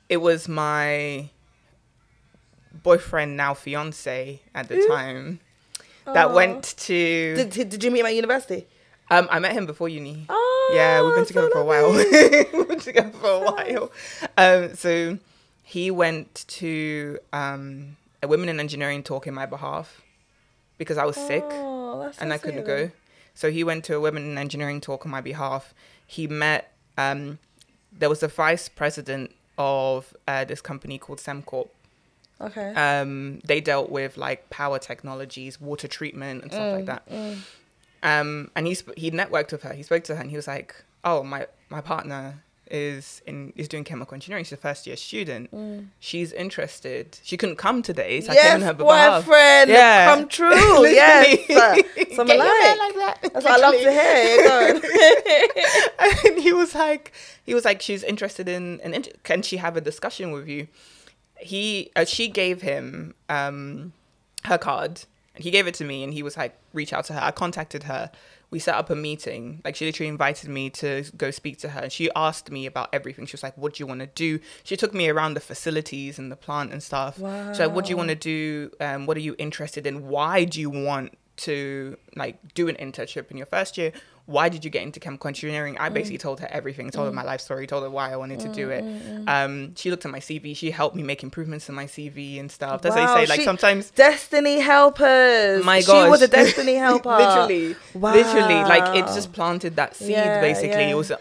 [0.09, 1.29] it was my
[2.83, 4.87] boyfriend now fiance at the Ooh.
[4.87, 5.39] time
[6.05, 6.33] that Aw.
[6.33, 8.67] went to Did, did, did you meet him at university?
[9.09, 11.91] um i met him before uni Oh, yeah we've been so together for a while
[12.53, 13.91] we've been together for a while
[14.37, 15.17] um so
[15.63, 20.00] he went to um a women in engineering talk in my behalf
[20.81, 22.79] because i was sick Oh, and I couldn't go.
[23.35, 25.63] So he went to a women in engineering talk on my behalf.
[26.15, 26.63] He met,
[26.97, 27.37] um,
[28.01, 31.69] there was a vice president of uh, this company called Sembcorp.
[32.47, 32.69] Okay.
[32.73, 37.03] Um, they dealt with like power technologies, water treatment, and stuff like Mm, that.
[37.09, 37.37] mm.
[38.03, 39.73] Um, and he sp- he networked with her.
[39.73, 42.23] He spoke to her, and he was like, "Oh, my my partner
[42.71, 44.43] is in is doing chemical engineering.
[44.45, 45.51] She's a first year student.
[45.51, 45.87] Mm.
[45.99, 47.19] She's interested.
[47.21, 50.15] She couldn't come today, so I came yes, on her behalf." boyfriend, Yeah.
[50.15, 50.53] come true.
[50.87, 52.15] yes, Literally.
[52.15, 52.77] some Get like.
[52.79, 53.17] like that.
[53.33, 54.81] That's what I love to hear.
[56.31, 57.11] And he was like
[57.45, 60.67] he was like she's interested in an inter- can she have a discussion with you
[61.37, 63.93] he uh, she gave him um
[64.45, 65.03] her card
[65.35, 67.31] and he gave it to me and he was like reach out to her i
[67.31, 68.11] contacted her
[68.51, 69.61] we set up a meeting.
[69.65, 73.25] Like she literally invited me to go speak to her she asked me about everything.
[73.25, 74.39] She was like what do you want to do?
[74.63, 77.17] She took me around the facilities and the plant and stuff.
[77.17, 77.53] Wow.
[77.53, 78.71] so what do you want to do?
[78.79, 80.07] Um, what are you interested in?
[80.07, 83.91] Why do you want to like do an internship in your first year
[84.25, 85.77] why did you get into chemical engineering?
[85.77, 86.21] I basically mm.
[86.21, 87.25] told her everything told her my mm.
[87.25, 88.83] life story told her why i wanted to do it.
[88.83, 92.39] Mm, um, she looked at my cv she helped me make improvements in my cv
[92.39, 92.81] and stuff.
[92.81, 95.63] That's Wow, how you say like she- sometimes Destiny helpers.
[95.65, 96.09] my she gosh.
[96.09, 97.09] was a destiny helper.
[97.09, 97.75] literally.
[97.93, 98.13] Wow.
[98.13, 98.55] literally.
[98.55, 100.81] Like it just planted that seed Yeah, basically.
[100.81, 100.91] yeah.
[100.91, 101.11] it was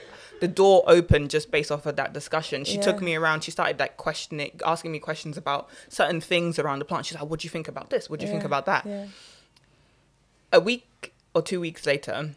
[0.41, 2.65] the door opened just based off of that discussion.
[2.65, 6.79] She took me around she started like questioning asking me questions about certain things around
[6.79, 7.07] the plant.
[7.07, 8.09] She's like what do you think about this?
[8.09, 8.87] What do you think about that?
[8.87, 9.07] Yeah.
[10.53, 12.31] a week or two weeks later,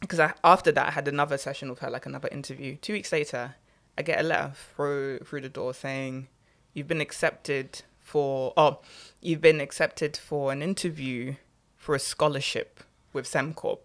[0.00, 2.76] because I, after that I had another session with her, like another interview.
[2.76, 3.54] Two weeks later,
[3.98, 6.28] I get a letter through through the door saying,
[6.74, 8.80] "You've been accepted for oh,
[9.20, 11.34] you've been accepted for an interview
[11.76, 12.80] for a scholarship
[13.12, 13.84] with Sembcorp,"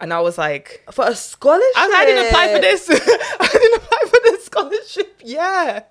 [0.00, 1.76] and I was like, For a scholarship.
[1.76, 2.88] I, I didn't apply for this.
[3.40, 5.20] I didn't apply for this scholarship.
[5.24, 5.82] Yeah,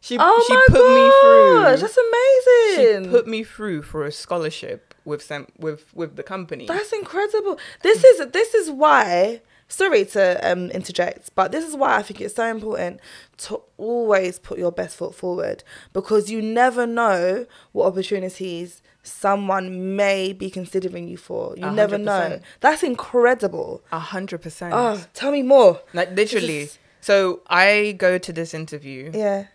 [0.00, 1.80] she Oh she my put me through.
[1.80, 3.04] that's amazing.
[3.04, 6.66] She put me through for a scholarship with Sem with with the company.
[6.66, 7.58] That's incredible.
[7.82, 9.40] This is this is why.
[9.68, 13.00] Sorry to um, interject, but this is why I think it's so important
[13.38, 20.34] to always put your best foot forward because you never know what opportunities someone may
[20.34, 21.56] be considering you for.
[21.56, 22.40] You A never know.
[22.60, 23.82] That's incredible.
[23.90, 24.74] A hundred percent.
[24.76, 25.80] Oh, tell me more.
[25.94, 26.58] Like literally.
[26.60, 29.10] is- So I go to this interview.
[29.14, 29.46] Yeah.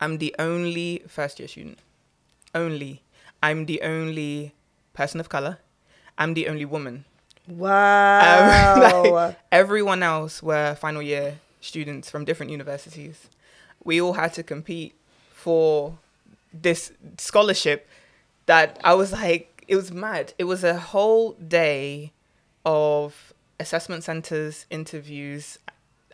[0.00, 1.78] I'm the only first year student.
[2.52, 3.02] Only.
[3.44, 4.54] I'm the only
[4.96, 5.58] person of color.
[6.18, 7.04] I'm the only woman.
[7.46, 9.04] Wow.
[9.12, 13.28] like, everyone else were final year students from different universities.
[13.84, 14.94] We all had to compete
[15.32, 15.98] for
[16.52, 17.88] this scholarship
[18.46, 20.32] that I was like, it was mad.
[20.38, 22.12] It was a whole day
[22.64, 25.58] of assessment centers, interviews.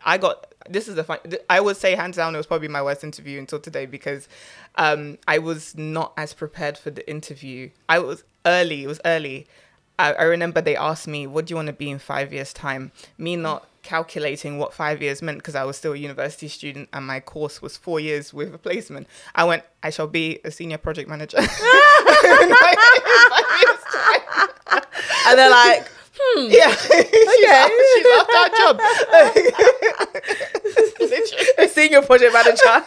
[0.05, 1.19] I got this is the fun.
[1.49, 4.27] I would say hands down, it was probably my worst interview until today because
[4.75, 7.69] um, I was not as prepared for the interview.
[7.89, 8.83] I was early.
[8.83, 9.47] It was early.
[9.99, 12.53] I, I remember they asked me, "What do you want to be in five years'
[12.53, 16.87] time?" Me not calculating what five years meant because I was still a university student
[16.93, 19.07] and my course was four years with a placement.
[19.35, 21.37] I went, "I shall be a senior project manager."
[25.27, 26.47] and they're like, hmm.
[26.49, 26.75] Yeah.
[26.75, 28.79] she's, out, she's our job.
[31.57, 32.63] a senior project manager.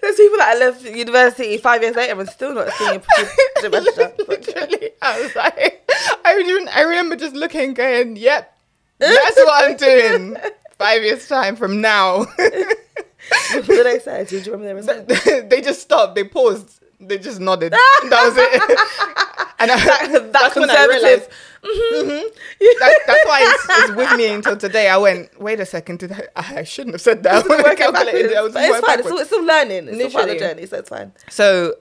[0.00, 3.38] There's people that left university five years later and still not a senior project
[3.72, 4.12] manager.
[4.28, 5.90] Literally, I was like,
[6.24, 8.56] I, even, I remember just looking, going, yep,
[8.98, 10.36] that's what I'm doing
[10.78, 12.24] five years' time from now.
[12.36, 14.24] what did they say?
[14.24, 17.72] Did you remember their They just stopped, they paused, they just nodded.
[17.72, 18.52] that was it.
[19.58, 21.30] and I, that, that that's when I realized
[21.64, 22.10] Mm-hmm.
[22.10, 22.78] Mm-hmm.
[22.78, 24.88] That, that's why it's, it's, with me until today.
[24.88, 27.48] I went, wait a second, did I, I shouldn't have said that.
[27.48, 28.32] When I calculated it.
[28.32, 28.54] It's
[28.86, 28.98] fine.
[28.98, 29.88] It's still, it's still learning.
[29.88, 30.10] It's Literally.
[30.10, 31.12] still part of the journey, so it's fine.
[31.30, 31.76] So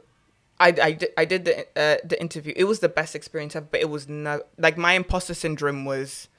[0.60, 2.54] I, I, did, I did the uh, the interview.
[2.56, 6.30] It was the best experience ever, but it was no like my imposter syndrome was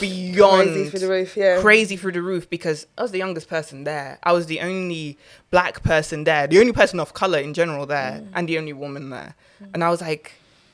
[0.00, 1.36] beyond crazy through the roof.
[1.36, 4.18] Yeah, crazy through the roof because I was the youngest person there.
[4.22, 5.18] I was the only
[5.50, 8.28] black person there, the only person of color in general there, mm.
[8.34, 9.34] and the only woman there.
[9.62, 9.70] Mm.
[9.74, 10.32] And I was like,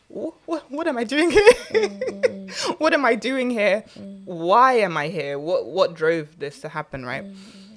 [0.08, 1.52] what, what am I doing here?
[1.70, 2.72] Mm-hmm.
[2.78, 3.84] what am I doing here?
[3.98, 4.24] Mm.
[4.24, 5.38] Why am I here?
[5.38, 7.24] What what drove this to happen, right?
[7.24, 7.74] Mm-hmm.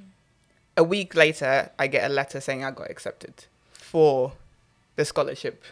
[0.77, 4.33] A week later, I get a letter saying I got accepted for
[4.95, 5.63] the scholarship.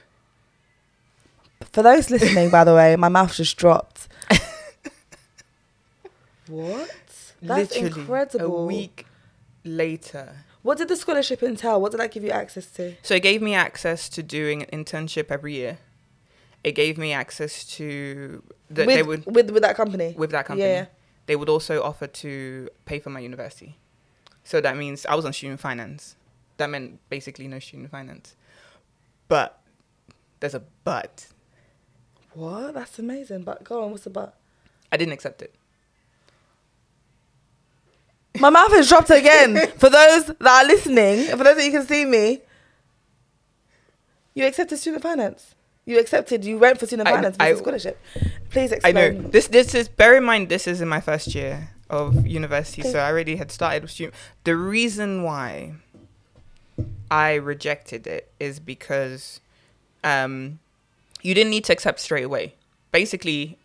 [1.72, 4.08] For those listening, by the way, my mouth just dropped.
[6.50, 6.90] what?
[7.42, 8.64] That's Literally incredible.
[8.64, 9.06] A week
[9.64, 10.36] later.
[10.62, 11.80] What did the scholarship entail?
[11.82, 12.96] What did that give you access to?
[13.02, 15.78] So it gave me access to doing an internship every year
[16.64, 20.46] it gave me access to that with, they would with with that company with that
[20.46, 20.68] company.
[20.68, 20.86] Yeah.
[21.26, 23.78] They would also offer to pay for my university.
[24.44, 26.16] So that means I was on student finance.
[26.58, 28.36] That meant basically no student finance.
[29.28, 29.62] But
[30.40, 31.28] there's a but.
[32.34, 32.74] What?
[32.74, 33.44] That's amazing.
[33.44, 34.36] But go on, what's the but?
[34.92, 35.54] I didn't accept it.
[38.38, 39.72] My mouth has dropped again.
[39.78, 42.42] for those that are listening, for those that you can see me,
[44.34, 45.56] you accepted student finance.
[45.86, 46.46] You accepted.
[46.46, 48.00] You went for student finance I, scholarship.
[48.50, 48.98] Please explain.
[48.98, 49.48] I know this.
[49.48, 49.88] This is.
[49.88, 52.92] Bear in mind, this is in my first year of university, okay.
[52.92, 54.14] so I already had started with student.
[54.44, 55.74] The reason why
[57.10, 59.42] I rejected it is because
[60.04, 60.60] um,
[61.22, 62.54] you didn't need to accept straight away.
[62.92, 63.58] Basically,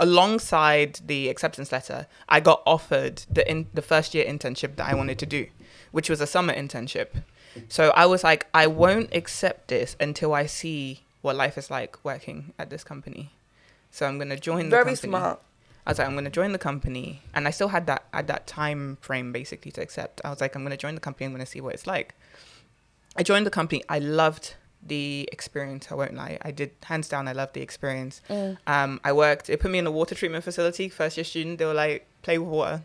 [0.00, 4.94] alongside the acceptance letter, I got offered the in, the first year internship that I
[4.94, 5.46] wanted to do,
[5.90, 7.08] which was a summer internship.
[7.68, 12.02] So I was like, I won't accept this until I see what life is like
[12.04, 13.32] working at this company.
[13.90, 15.10] So I'm gonna join Very the company.
[15.10, 15.40] smart.
[15.86, 18.46] I was like, I'm gonna join the company, and I still had that at that
[18.46, 20.20] time frame basically to accept.
[20.24, 21.26] I was like, I'm gonna join the company.
[21.26, 22.14] I'm gonna see what it's like.
[23.16, 23.82] I joined the company.
[23.88, 24.54] I loved
[24.86, 25.88] the experience.
[25.90, 26.38] I won't lie.
[26.42, 27.28] I did hands down.
[27.28, 28.20] I loved the experience.
[28.28, 28.58] Mm.
[28.66, 29.48] Um, I worked.
[29.50, 30.88] It put me in a water treatment facility.
[30.88, 31.58] First year student.
[31.58, 32.82] They were like, play with water.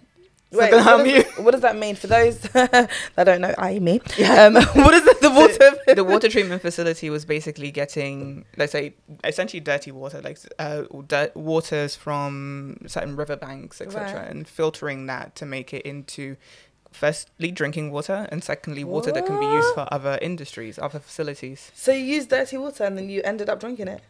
[0.49, 3.53] Wait, what does, what does, that mean for those that don't know?
[3.57, 3.99] I me.
[4.17, 4.45] Yeah.
[4.45, 5.95] Um, what is the, the water?
[5.95, 8.93] the water treatment facility was basically getting, let's say,
[9.25, 14.31] essentially dirty water, like uh, dirt, waters from certain riverbanks, etc., right.
[14.31, 16.37] and filtering that to make it into,
[16.97, 19.15] firstly, drinking water, and secondly, water what?
[19.15, 21.71] that can be used for other industries, other facilities.
[21.75, 24.01] So you used dirty water, and then you ended up drinking it.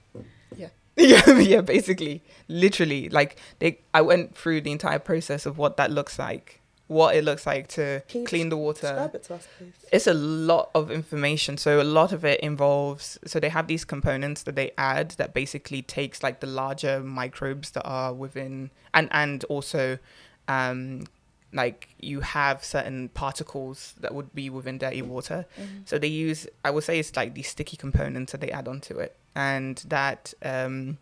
[0.56, 0.70] Yeah.
[0.98, 5.92] yeah, yeah, basically, literally, like they, I went through the entire process of what that
[5.92, 9.12] looks like, what it looks like to clean the water.
[9.14, 9.74] It to us, please.
[9.92, 11.58] it's a lot of information.
[11.58, 13.20] So a lot of it involves.
[13.26, 17.72] So they have these components that they add that basically takes like the larger microbes
[17.72, 20.00] that are within, and and also,
[20.48, 21.06] um,
[21.54, 25.46] like you have certain particles that would be within dirty water.
[25.60, 25.78] Mm-hmm.
[25.86, 29.00] So they use, I would say, it's like these sticky components that they add onto
[29.00, 30.98] it and that um,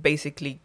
[0.00, 0.60] basically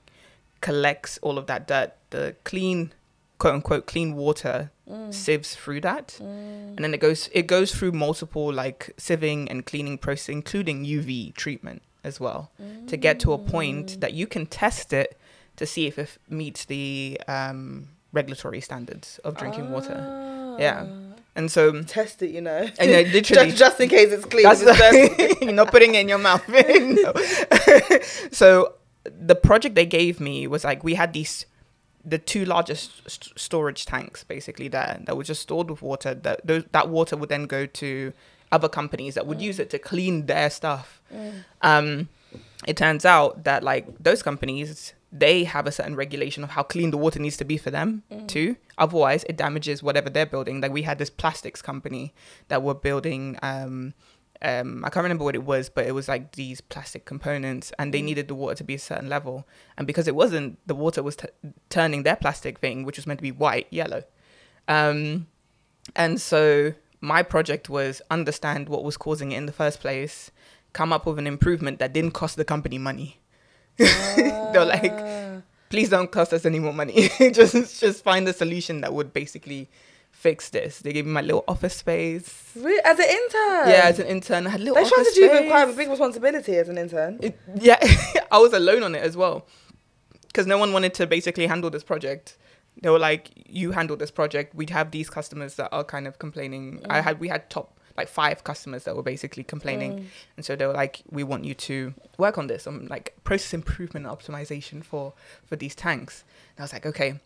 [0.61, 1.93] collects all of that dirt.
[2.11, 2.93] The clean,
[3.39, 5.13] quote unquote, clean water mm.
[5.13, 6.75] sieves through that, mm.
[6.75, 11.33] and then it goes it goes through multiple like sieving and cleaning process, including UV
[11.33, 12.87] treatment as well, mm.
[12.87, 13.99] to get to a point mm.
[14.01, 15.17] that you can test it
[15.55, 19.71] to see if it meets the um, regulatory standards of drinking ah.
[19.71, 20.55] water.
[20.59, 20.87] Yeah.
[21.35, 22.69] And so test it, you know.
[22.79, 24.45] And yeah, literally just, just in case it's clean.
[24.47, 26.43] It's you're not putting it in your mouth.
[28.31, 28.73] so
[29.05, 31.45] the project they gave me was like we had these
[32.03, 36.45] the two largest st- storage tanks basically there that were just stored with water that
[36.45, 38.13] those, that water would then go to
[38.51, 41.01] other companies that would use it to clean their stuff
[41.61, 42.07] um
[42.67, 46.91] it turns out that like those companies they have a certain regulation of how clean
[46.91, 50.71] the water needs to be for them too otherwise it damages whatever they're building like
[50.71, 52.13] we had this plastics company
[52.49, 53.93] that were building um
[54.41, 57.93] um, I can't remember what it was, but it was like these plastic components, and
[57.93, 59.47] they needed the water to be a certain level.
[59.77, 61.29] And because it wasn't, the water was t-
[61.69, 64.03] turning their plastic thing, which was meant to be white, yellow.
[64.67, 65.27] Um,
[65.95, 70.31] and so my project was understand what was causing it in the first place,
[70.73, 73.19] come up with an improvement that didn't cost the company money.
[74.53, 75.41] They're like, Ah.
[75.69, 77.09] please don't cost us any more money.
[77.19, 79.69] just just find a solution that would basically
[80.11, 80.79] fix this.
[80.79, 82.51] They gave me my little office space.
[82.55, 82.81] Really?
[82.85, 83.69] As an intern?
[83.69, 85.49] Yeah, as an intern, I had a little They office to do space.
[85.51, 87.19] quite a big responsibility as an intern.
[87.21, 87.77] It, yeah,
[88.31, 89.45] I was alone on it as well
[90.27, 92.37] because no one wanted to basically handle this project.
[92.81, 94.53] They were like, "You handle this project.
[94.55, 96.81] We'd have these customers that are kind of complaining.
[96.89, 100.05] I had we had top like five customers that were basically complaining, mm.
[100.35, 103.53] and so they were like, "We want you to work on this, on like process
[103.53, 105.13] improvement and optimization for
[105.45, 106.23] for these tanks."
[106.55, 107.19] And I was like, "Okay."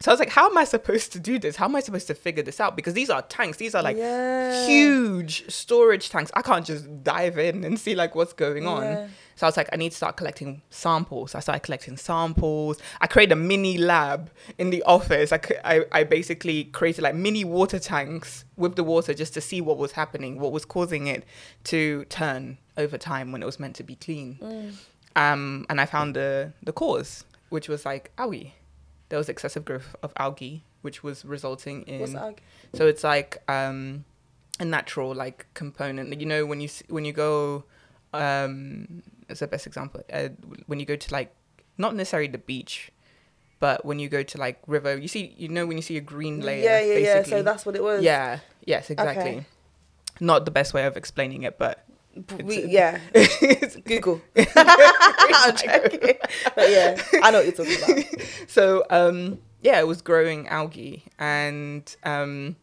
[0.00, 1.56] So I was like, "How am I supposed to do this?
[1.56, 2.76] How am I supposed to figure this out?
[2.76, 3.58] Because these are tanks.
[3.58, 4.66] These are like Yeah.
[4.66, 6.30] huge storage tanks.
[6.34, 9.08] I can't just dive in and see like what's going on." Yeah.
[9.38, 11.36] So I was like, I need to start collecting samples.
[11.36, 12.80] I started collecting samples.
[13.00, 15.32] I created a mini lab in the office.
[15.32, 19.60] I, I, I basically created like mini water tanks with the water just to see
[19.60, 21.22] what was happening, what was causing it
[21.64, 24.40] to turn over time when it was meant to be clean.
[24.42, 24.74] Mm.
[25.14, 28.56] Um, and I found the, the cause, which was like algae.
[29.08, 32.00] There was excessive growth of algae, which was resulting in.
[32.74, 34.04] So it's like um,
[34.58, 36.18] a natural like component.
[36.18, 37.62] You know, when you when you go,
[38.12, 40.02] um, it's the best example.
[40.12, 40.28] Uh,
[40.66, 41.34] when you go to like
[41.76, 42.90] not necessarily the beach,
[43.60, 46.00] but when you go to like river, you see, you know, when you see a
[46.00, 46.64] green layer.
[46.64, 47.22] Yeah, yeah, yeah.
[47.22, 48.02] So that's what it was.
[48.02, 49.22] yeah, yes, exactly.
[49.22, 49.46] Okay.
[50.20, 51.84] Not the best way of explaining it, but
[52.42, 52.98] We, yeah.
[53.14, 54.20] it's Google.
[54.56, 56.14] I'm joking.
[56.56, 58.26] But yeah, I know what you're talking about.
[58.48, 62.56] so um yeah it was growing algae and um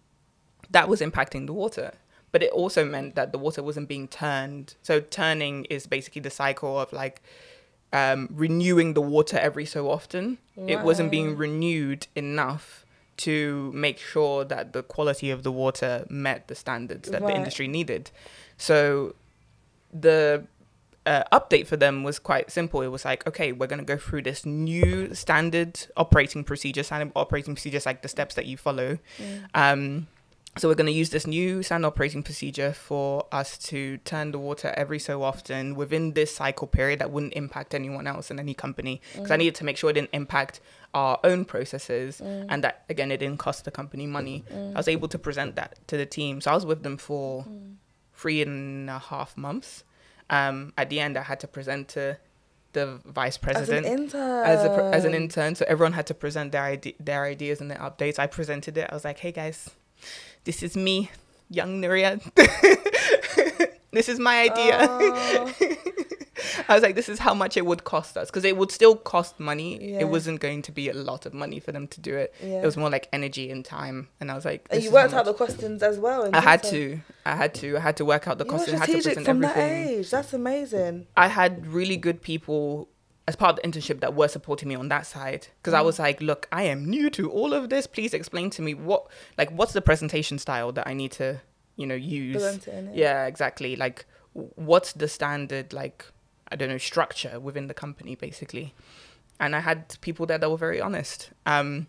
[0.72, 1.92] that was impacting the water
[2.36, 6.30] but it also meant that the water wasn't being turned so turning is basically the
[6.30, 7.22] cycle of like
[7.94, 12.66] um, renewing the water every so often it wasn't being renewed enough
[13.16, 17.30] to make sure that the quality of the water met the standards that Right.
[17.32, 18.12] the industry needed
[18.58, 19.16] so
[19.94, 20.46] the
[21.06, 22.82] uh, update for them was quite simple.
[22.82, 27.12] It was like, okay, we're going to go through this new standard operating procedure, standard
[27.16, 28.98] operating procedures like the steps that you follow.
[29.54, 30.08] Um,
[30.58, 34.40] so we're going to use this new standard operating procedure for us to turn the
[34.40, 38.54] water every so often within this cycle period that wouldn't impact anyone else in any
[38.54, 39.02] company.
[39.14, 39.40] Because I mm.
[39.40, 40.62] needed to make sure it didn't impact
[40.94, 42.46] our own processes mm.
[42.48, 44.46] and that, again, it didn't cost the company money.
[44.50, 44.76] Mm.
[44.76, 46.40] I was able to present that to the team.
[46.40, 47.46] So I was with them for
[48.14, 49.84] three and a half months.
[50.30, 52.18] Um, at the end, I had to present to
[52.72, 54.46] the vice president As an intern.
[54.46, 55.56] as a as an intern.
[55.56, 58.20] So everyone had to present their ide- their ideas and their updates.
[58.20, 58.90] I presented it.
[58.92, 59.70] I was like, "Hey guys,
[60.46, 61.12] this is me,
[61.50, 62.22] young Nuria.
[63.92, 65.54] this is my idea." Oh,
[66.68, 68.96] I was like, "This is how much it would cost us because it would still
[68.96, 69.92] cost money.
[69.92, 70.02] Yeah.
[70.02, 72.34] It wasn't going to be a lot of money for them to do it.
[72.42, 72.62] yeah.
[72.62, 75.26] It was more like energy and time." And I was like, and you worked out
[75.26, 76.30] the costings as well.
[76.34, 77.02] I had to.
[77.26, 77.78] I had to.
[77.78, 79.86] I had to work out the You and had to present from everything.
[79.86, 80.10] that age.
[80.10, 81.08] That's amazing.
[81.18, 82.90] I had really good people
[83.28, 85.86] as part of the internship that were supporting me on that side because I Mm.
[85.86, 87.88] was like, look, I am new to all of this.
[87.88, 89.08] Please explain to me what,
[89.38, 91.42] like, what's the presentation style that I need to,
[91.76, 92.36] you know, use.
[92.36, 92.96] Present in it.
[92.96, 93.76] Yeah, exactly.
[93.76, 96.06] Like, what's the standard, like,
[96.52, 98.76] I don't know, structure within the company, basically.
[99.40, 101.32] And I had people there that were very honest.
[101.48, 101.88] Um,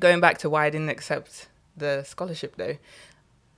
[0.00, 2.78] going back to why I didn't accept the scholarship, though,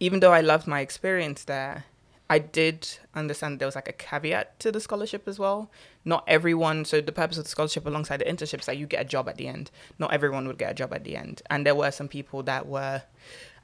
[0.00, 1.84] even though I loved my experience there,
[2.28, 5.70] I did understand there was like a caveat to the scholarship as well.
[6.04, 9.00] Not everyone, so the purpose of the scholarship alongside the internship is that you get
[9.00, 9.70] a job at the end.
[9.98, 11.42] Not everyone would get a job at the end.
[11.50, 13.02] And there were some people that were,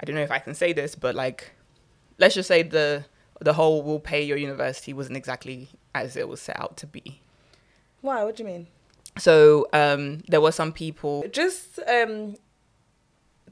[0.01, 1.53] I don't know if I can say this, but like,
[2.19, 3.05] let's just say the
[3.41, 7.21] the whole will pay your university wasn't exactly as it was set out to be.
[8.01, 8.23] Why?
[8.23, 8.69] What do you mean?
[9.19, 11.25] So um, there were some people.
[11.33, 12.37] Just um,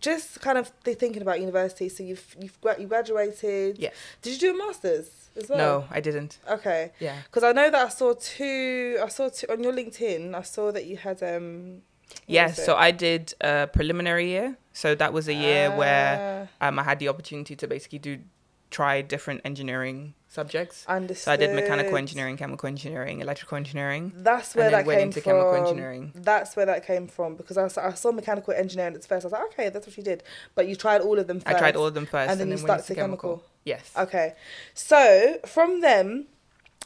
[0.00, 1.88] just kind of th- thinking about university.
[1.88, 3.78] So you've you've gra- you graduated.
[3.78, 3.94] Yes.
[4.22, 5.58] Did you do a masters as well?
[5.58, 6.38] No, I didn't.
[6.50, 6.92] Okay.
[7.00, 7.16] Yeah.
[7.24, 8.98] Because I know that I saw two.
[9.02, 10.34] I saw two on your LinkedIn.
[10.34, 11.82] I saw that you had um.
[12.26, 12.56] Yes.
[12.56, 12.76] was So?
[12.76, 14.56] I did a preliminary year.
[14.72, 18.18] So that was a year where Ah, um, I had the opportunity to basically do
[18.70, 20.84] try different engineering subjects.
[20.88, 21.24] Understood.
[21.24, 24.12] So I did mechanical engineering, chemical engineering, electrical engineering.
[24.14, 25.32] That's where and then that went came into from.
[25.32, 26.12] chemical engineering.
[26.14, 29.24] That's where that came from because I, saw- I saw mechanical engineering at first.
[29.24, 30.22] I was like, okay, that's what you did.
[30.54, 31.54] But you tried all of them first.
[31.54, 33.44] I tried all of them first, and then you went stuck into to chemical.
[33.64, 33.92] Yes.
[33.98, 34.34] Okay.
[34.72, 36.26] So from them,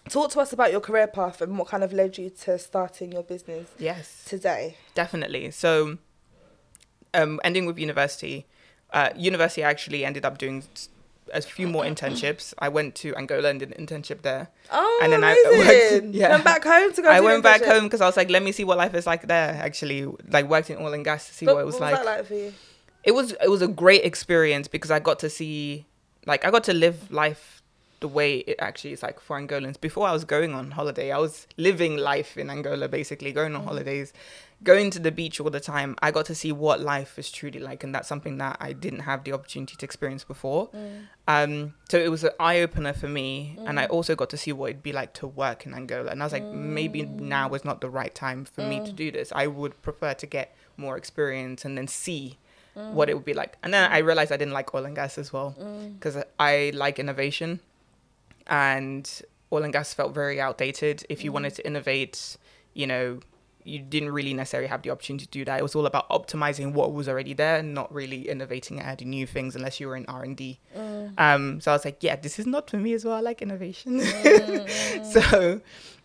[0.08, 3.12] talk to us about your career path and what kind of led you to starting
[3.12, 4.24] your business Yes.
[4.26, 4.76] today.
[4.94, 5.50] Definitely.
[5.50, 5.98] So,
[7.12, 8.46] um, ending with university,
[8.92, 10.62] uh, university I actually ended up doing
[11.32, 12.52] a few more internships.
[12.58, 14.48] I went to Angola and did an internship there.
[14.70, 15.32] Oh, And then I
[16.00, 16.30] worked- yeah.
[16.30, 17.08] Went back home to go.
[17.08, 19.26] I went back home because I was like, let me see what life is like
[19.26, 19.58] there.
[19.62, 21.92] Actually, like worked in oil and gas to see But what it was what like.
[21.92, 22.52] was that like for you?
[23.04, 25.84] It was it was a great experience because I got to see,
[26.26, 27.62] like, I got to live life
[28.04, 29.80] the way it actually is like for Angolans.
[29.80, 33.62] Before I was going on holiday, I was living life in Angola, basically going on
[33.62, 33.68] Mm.
[33.70, 34.12] holidays,
[34.62, 35.90] going to the beach all the time.
[36.06, 39.04] I got to see what life is truly like, and that's something that I didn't
[39.10, 40.68] have the opportunity to experience before.
[40.68, 41.00] Mm.
[41.34, 41.52] Um,
[41.90, 44.66] so it was an eye opener for me, and I also got to see what
[44.70, 46.10] it'd be like to work in Angola.
[46.12, 46.44] And I was like,
[46.78, 49.32] maybe now is not the right time for me to do this.
[49.34, 52.24] I would prefer to get more experience and then see
[52.98, 53.52] what it would be like.
[53.62, 55.50] And then I realized I didn't like oil and gas as well
[55.96, 56.16] because
[56.52, 57.60] I like innovation,
[58.46, 59.22] and
[59.52, 61.04] oil and gas felt very outdated.
[61.08, 62.36] If you wanted to innovate,
[62.72, 63.20] you know.
[63.66, 65.58] You didn't really necessarily have the opportunity to do that.
[65.58, 69.08] It was all about optimizing what was already there, and not really innovating and adding
[69.08, 70.60] new things, unless you were in R and D.
[70.76, 71.14] Mm.
[71.16, 73.14] Um, so I was like, yeah, this is not for me as well.
[73.14, 74.00] I like innovation.
[74.00, 75.62] Mm, mm, so,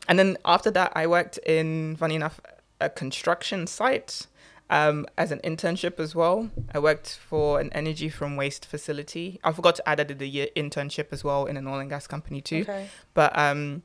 [0.08, 2.40] and then after that, I worked in, funny enough,
[2.80, 4.28] a construction site
[4.70, 6.50] um, as an internship as well.
[6.74, 9.40] I worked for an energy from waste facility.
[9.44, 11.90] I forgot to add I did a year internship as well in an oil and
[11.90, 12.62] gas company too.
[12.62, 12.88] Okay.
[13.14, 13.84] But um,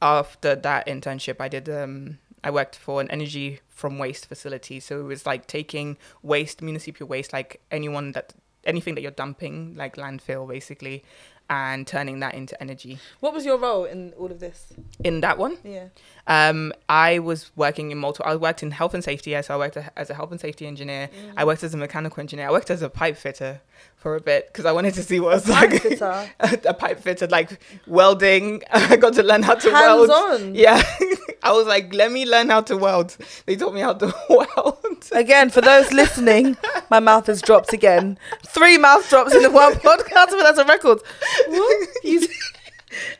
[0.00, 4.78] after that internship, I did um, I worked for an energy from waste facility.
[4.80, 8.34] So it was like taking waste, municipal waste, like anyone that
[8.64, 11.04] anything that you're dumping, like landfill, basically,
[11.48, 12.98] and turning that into energy.
[13.20, 14.72] What was your role in all of this?
[15.04, 15.84] In that one, Yeah.
[16.26, 18.30] um, I was working in multiple.
[18.30, 19.30] I worked in health and safety.
[19.30, 21.08] Yeah, so I worked as a health and safety engineer.
[21.36, 22.48] I worked as a mechanical engineer.
[22.48, 23.60] I worked as a pipe fitter
[23.94, 25.82] for a bit because I wanted to see what it was Pipe like.
[25.82, 26.30] fitter?
[26.68, 28.62] a pipe fitter, like welding.
[28.72, 30.10] I got to learn how to Hands weld.
[30.10, 30.54] on.
[30.54, 30.82] Yeah,
[31.42, 33.16] I was like, let me learn how to weld.
[33.46, 35.08] They taught me how to weld.
[35.12, 36.56] Again, for those listening,
[36.90, 38.18] my mouth has dropped again.
[38.46, 41.00] Three mouth drops in the one podcast, but that's a record.
[41.48, 41.88] What?
[42.04, 42.26] You,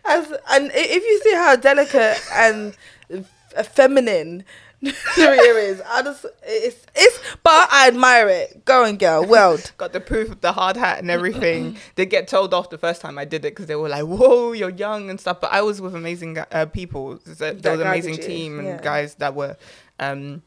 [0.04, 2.76] as, and if you see how delicate and
[3.64, 4.44] feminine
[5.18, 7.18] Maria is, I just it's it's.
[7.42, 8.64] But I admire it.
[8.64, 9.24] Go on, girl.
[9.24, 9.72] Weld.
[9.78, 11.78] Got the proof of the hard hat and everything.
[11.94, 14.52] they get told off the first time I did it because they were like, "Whoa,
[14.52, 15.40] you're young" and stuff.
[15.40, 17.18] But I was with amazing uh, people.
[17.24, 18.80] There there was an amazing team and yeah.
[18.82, 19.56] guys that were
[19.98, 20.42] um,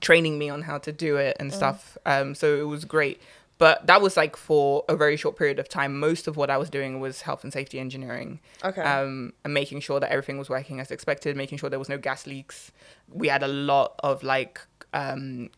[0.00, 1.40] training me on how to do it Mm.
[1.40, 1.96] and stuff.
[2.06, 3.20] Um, so it was great.
[3.58, 5.98] But that was like for a very short period of time.
[5.98, 8.40] Most of what I was doing was health and safety engineering.
[8.62, 8.82] Okay.
[8.82, 11.96] um, and making sure that everything was working as expected, making sure there was no
[11.96, 12.70] gas leaks.
[13.10, 14.60] We had a lot of like
[14.92, 15.48] um,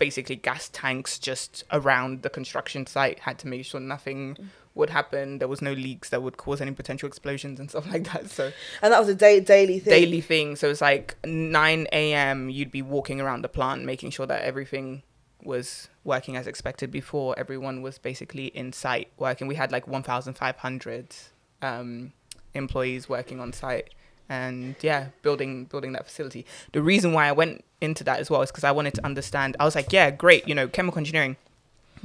[0.00, 3.20] basically gas tanks just around the construction site.
[3.20, 4.36] Had to make sure nothing
[4.78, 5.38] would happen.
[5.38, 8.30] There was no leaks that would cause any potential explosions and stuff like that.
[8.30, 9.90] So and that was a day daily thing.
[9.90, 10.56] daily thing.
[10.56, 12.48] So it's like 9 a.m.
[12.48, 15.02] You'd be walking around the plant, making sure that everything
[15.42, 19.46] was working as expected before everyone was basically in site working.
[19.46, 21.14] We had like 1,500
[21.62, 22.12] um,
[22.54, 23.94] employees working on site,
[24.28, 26.46] and yeah, building building that facility.
[26.72, 29.56] The reason why I went into that as well is because I wanted to understand.
[29.60, 31.36] I was like, yeah, great, you know, chemical engineering,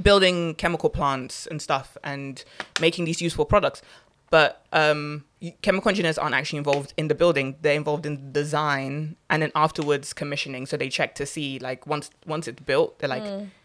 [0.02, 2.44] building chemical plants and stuff, and
[2.80, 3.82] making these useful products.
[4.30, 5.24] But um,
[5.62, 10.12] chemical engineers aren't actually involved in the building; they're involved in design and then afterwards
[10.12, 10.66] commissioning.
[10.66, 13.22] So they check to see, like, once once it's built, they're like,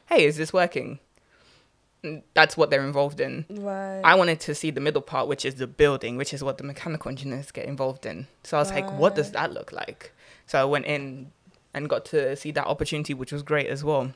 [0.07, 0.99] "Hey, is this working?"
[2.03, 3.45] And That's what they're involved in.
[3.49, 4.01] Right.
[4.03, 6.63] I wanted to see the middle part, which is the building, which is what the
[6.63, 8.27] mechanical engineers get involved in.
[8.43, 10.13] So I was like, what does that look like?
[10.47, 11.31] So I went in
[11.73, 14.13] and got to see that opportunity, which was great as well.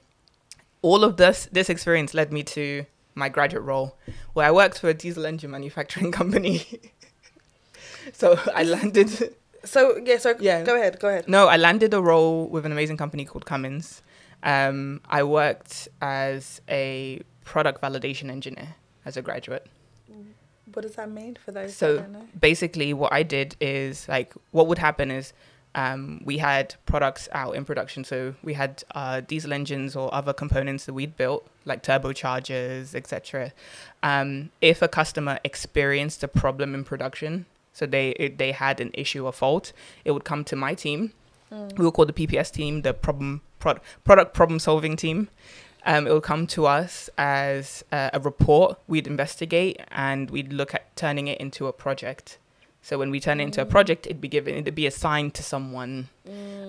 [0.84, 3.98] All of this this experience led me to my graduate role,
[4.34, 6.68] where I worked for a diesel engine manufacturing company.
[8.14, 9.10] so I landed.
[9.64, 10.18] so yeah.
[10.18, 10.64] So Yeah.
[10.64, 11.00] Go ahead.
[11.00, 11.28] Go ahead.
[11.28, 14.02] No, I landed a role with an amazing company called Cummins.
[14.44, 18.76] Um, I worked as a product validation engineer
[19.06, 19.66] as a graduate.
[20.74, 22.28] What does that mean for those So- that don't know?
[22.40, 25.32] basically what I did is like what would happen is
[25.76, 28.04] um, we had products out in production.
[28.04, 33.54] So we had uh, diesel engines or other components that we'd built, like turbochargers, etc.
[34.02, 38.92] Um, if a customer experienced a problem in production, so they it, they had an
[38.94, 39.74] issue or fault,
[40.06, 41.14] it would come to my team.
[41.78, 45.30] We would call the PPS team the problem prod, product problem solving team.
[45.86, 48.80] Um, it would come to us as uh, a report.
[48.88, 52.38] We'd investigate and we'd look at turning it into a project.
[52.84, 55.44] So when we turn it into a project, it'd be given, it'd be assigned to
[55.44, 56.10] someone,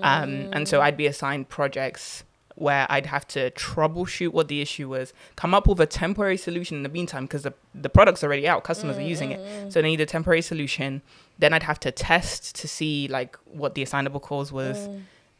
[0.03, 2.23] um, and so I'd be assigned projects
[2.55, 6.77] where I'd have to troubleshoot what the issue was, come up with a temporary solution
[6.77, 9.89] in the meantime because the the product's already out, customers are using it, so they
[9.89, 11.03] need a temporary solution.
[11.41, 14.87] Then I'd have to test to see like what the assignable cause was,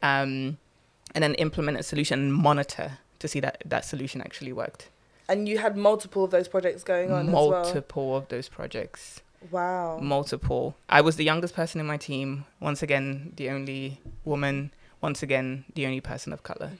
[0.03, 0.57] um,
[1.13, 4.89] and then implement a solution and monitor to see that that solution actually worked.
[5.29, 7.51] And you had multiple of those projects going on as well.
[7.51, 9.21] Multiple of those projects.
[9.51, 9.99] Wow.
[10.01, 10.75] multiple.
[10.89, 12.45] I was the youngest person in my team.
[12.59, 14.71] Once again, the only woman.
[15.01, 16.71] Once again, the only person of color.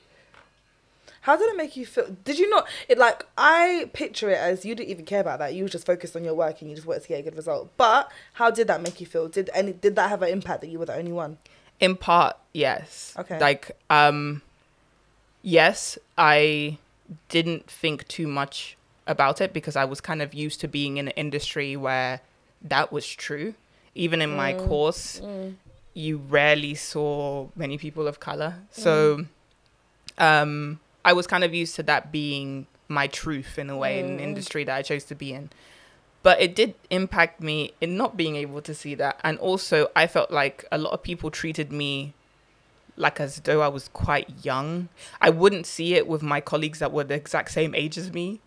[1.21, 2.15] How did it make you feel?
[2.23, 2.67] Did you not?
[2.87, 5.55] It like I picture it as you didn't even care about that.
[5.55, 7.35] You were just focused on your work and you just wanted to get a good
[7.35, 7.71] result.
[7.77, 9.27] But how did that make you feel?
[9.27, 11.39] Did any did that have an impact that you were the only one?
[11.79, 13.13] In part, yes.
[13.17, 13.39] Okay.
[13.39, 14.43] Like, um,
[15.41, 16.77] yes, I
[17.29, 21.07] didn't think too much about it because I was kind of used to being in
[21.07, 22.21] an industry where
[22.69, 23.53] that was true.
[23.93, 25.55] Even in my mm, course, mm.
[25.93, 28.55] you rarely saw many people of color.
[28.73, 28.81] Mm.
[28.81, 29.25] So,
[30.17, 34.05] um, I was kind of used to that being my truth in a way in
[34.05, 35.49] an industry that I chose to be in.
[36.23, 39.19] But it did impact me in not being able to see that.
[39.23, 42.13] And also, I felt like a lot of people treated me
[42.97, 44.89] like as though I was quite young.
[45.21, 48.39] I wouldn't see it with my colleagues that were the exact same age as me.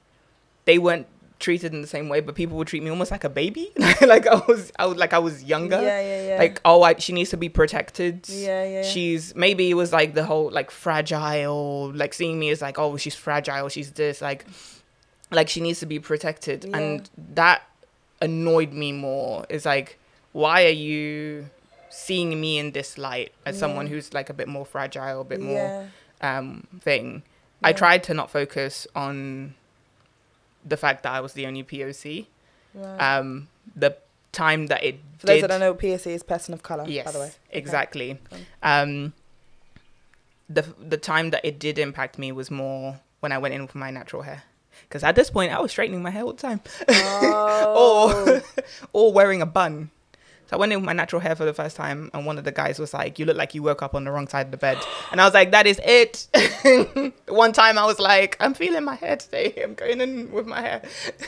[0.65, 1.07] They weren't
[1.39, 3.71] treated in the same way, but people would treat me almost like a baby,
[4.01, 5.81] like I was, I was like I was younger.
[5.81, 6.39] Yeah, yeah, yeah.
[6.39, 8.29] Like oh, I, she needs to be protected.
[8.29, 8.83] Yeah, yeah.
[8.83, 12.97] She's maybe it was like the whole like fragile, like seeing me as like oh
[12.97, 14.47] she's fragile, she's this like,
[15.31, 16.77] like she needs to be protected, Yeah.
[16.79, 17.63] and that
[18.21, 19.47] annoyed me more.
[19.49, 19.99] Is like
[20.33, 21.51] why are you
[21.91, 25.41] seeing me in this light as someone who's like a bit more fragile, a bit
[25.41, 25.89] more
[26.21, 27.23] um thing.
[27.63, 29.55] I tried to not focus on
[30.69, 32.27] the fact that I was the only POC.
[32.75, 32.99] Right.
[33.19, 33.97] Um, the
[34.33, 36.85] time that it For those that don't know, POC is person of color.
[36.87, 37.31] yes, By the way.
[37.51, 38.19] exactly.
[38.31, 38.39] Cool.
[38.63, 39.13] Um,
[40.49, 43.75] the the time that it did impact me was more when I went in with
[43.75, 44.45] my natural hair,
[44.83, 48.13] because at this point I was straightening my hair all the time, Oh.
[48.33, 48.43] or
[48.93, 49.91] or wearing a bun.
[50.49, 52.45] So I went in with my natural hair for the first time, and one of
[52.45, 54.51] the guys was like, "You look like you woke up on the wrong side of
[54.51, 54.79] the bed,"
[55.13, 56.27] and I was like, "That is it."
[57.29, 59.61] One time I was like, "I'm feeling my hair today.
[59.63, 60.83] I'm going in with my hair."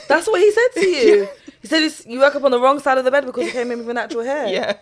[0.09, 1.29] That's what he said to you.
[1.61, 3.71] He said you woke up on the wrong side of the bed because you came
[3.71, 4.49] in with natural hair.
[4.49, 4.77] yeah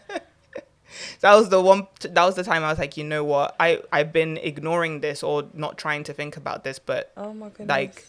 [1.20, 3.80] that was the one that was the time i was like you know what i
[3.92, 7.68] i've been ignoring this or not trying to think about this but Oh my goodness.
[7.68, 8.04] Like,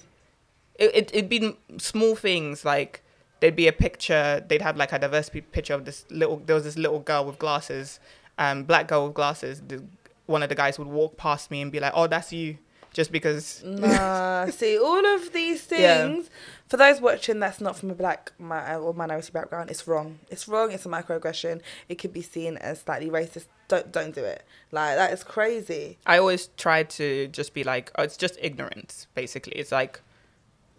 [0.76, 3.04] it, it, it'd been small things like
[3.40, 6.64] there'd be a picture they'd have like a diversity picture of this little there was
[6.66, 8.00] this little girl with glasses
[8.38, 9.84] um black girl with glasses the,
[10.26, 12.58] one of the guys would walk past me and be like oh that's you
[12.92, 16.08] just because Nah, see, all of these Yeah.
[16.08, 16.32] things,
[16.68, 20.18] for those watching that's not from a black mi- or minority background, it's wrong.
[20.32, 20.72] It's wrong.
[20.72, 21.62] It's a microaggression.
[21.88, 23.46] It could be seen as slightly racist.
[23.68, 24.44] Don't don't do it.
[24.72, 26.00] Like that is crazy.
[26.08, 30.02] i always try to just be like oh it's just ignorance basically it's like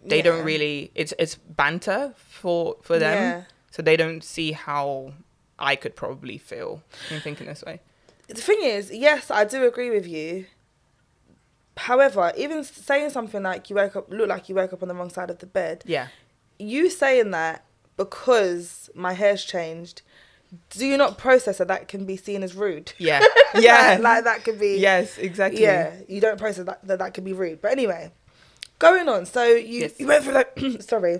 [0.05, 3.43] they don't really it's it's banter for for them Yeah.
[3.69, 5.13] so they don't see how
[5.59, 7.79] i could probably feel in thinking this way
[8.27, 10.45] The thing is, yes, I do agree with you.
[11.77, 14.95] However, even saying something like you woke up, look like you woke up on the
[14.95, 16.07] wrong side of the bed, yeah
[16.59, 17.63] you saying that
[17.97, 20.01] because my hair's changed,
[20.69, 22.93] do you not process that that can be seen as rude?
[22.97, 23.19] yeah
[23.55, 24.77] yeah like, like that could be.
[24.77, 27.61] yes exactly Yeah, you don't process that, that that could be rude.
[27.61, 28.11] But anyway,
[28.81, 29.25] going on.
[29.25, 29.99] So you, Yes.
[29.99, 31.19] you went through like sorry,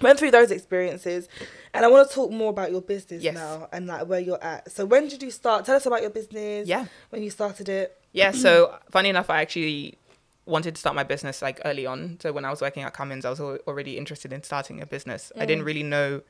[0.00, 1.28] went through those experiences,
[1.74, 3.34] and I want to talk more about your business Yes.
[3.34, 4.70] now and like where you're at.
[4.70, 5.64] So when did you start?
[5.66, 6.68] Tell us about your business.
[6.68, 7.98] yeah When you started it.
[8.12, 9.98] yeah so funny enough i actually
[10.46, 13.24] wanted to start my business like early on so when i was working at cummins
[13.24, 15.70] i was already interested in starting a business i didn't mm.
[15.70, 16.20] really know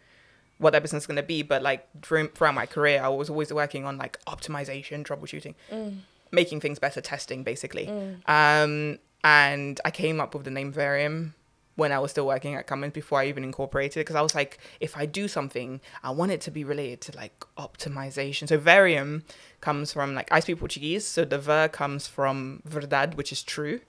[0.58, 3.52] what that business was going to be but like throughout my career i was always
[3.52, 5.96] working on like optimization troubleshooting mm.
[6.30, 8.28] making things better testing basically mm.
[8.28, 11.32] um, and i came up with the name Veriom
[11.76, 14.58] when i was still working at cummins before i even incorporated because i was like
[14.80, 18.46] if i do something i want it to be related to like optimization.
[18.46, 19.22] So Veriom
[19.60, 23.80] comes from like i speak portuguese so the ver comes from verdade which is true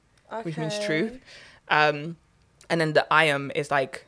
[0.43, 1.19] which means truth.
[1.67, 2.17] Um,
[2.69, 4.07] and then the iam is like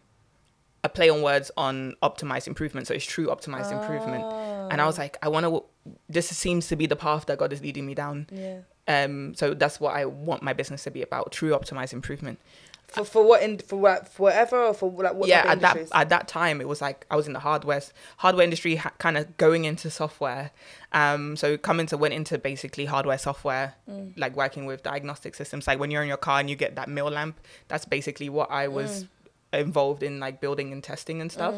[0.84, 4.24] a play on words on optimized improvement so it's true optimized improvement.
[4.72, 5.64] And i was like i want to
[6.10, 8.28] this seems to be the path that god is leading me down.
[8.32, 8.60] Yeah.
[8.88, 12.40] Um, so that's what I want my business to be about: true optimized improvement.
[12.88, 15.78] For for what in for what for whatever or for like what yeah, at that
[15.94, 17.82] at that time, it was like I was in the hardware
[18.16, 20.52] hardware industry, ha- kind of going into software.
[20.94, 24.14] Um, so Cummins went into basically hardware software, Mm.
[24.18, 25.68] like working with diagnostic systems.
[25.68, 28.50] Like when you're in your car and you get that MIL lamp, that's basically what
[28.50, 29.60] I was Mm.
[29.60, 31.56] involved in, like building and testing and stuff.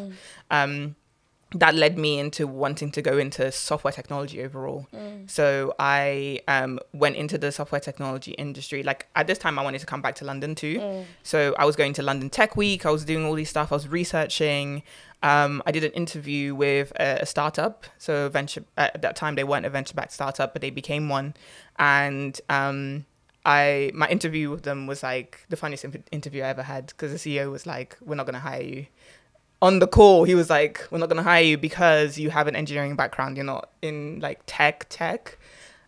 [0.50, 0.96] Um,
[1.56, 4.88] that led me into wanting to go into software technology overall.
[4.93, 5.30] Mm.
[5.30, 8.84] So I um, went into the software technology industry.
[8.84, 10.80] Like at this time, I wanted to come back to London too.
[10.80, 11.06] Mm.
[11.24, 12.86] So I was going to London Tech Week.
[12.86, 13.72] I was doing all these stuff.
[13.72, 14.84] I was researching.
[15.24, 17.86] Um, I did an interview with a, a startup.
[17.97, 21.34] So venture at that time they weren't a venture backed startup, but they became one.
[21.80, 23.06] And um,
[23.43, 27.12] I my interview with them was like the funniest in- interview I ever had because
[27.12, 28.86] the CEO was like, "We're not going to hire you."
[29.62, 32.47] On the call, he was like, "We're not going to hire you because you have
[32.47, 33.36] an engineering background.
[33.36, 35.38] You're not in like tech tech."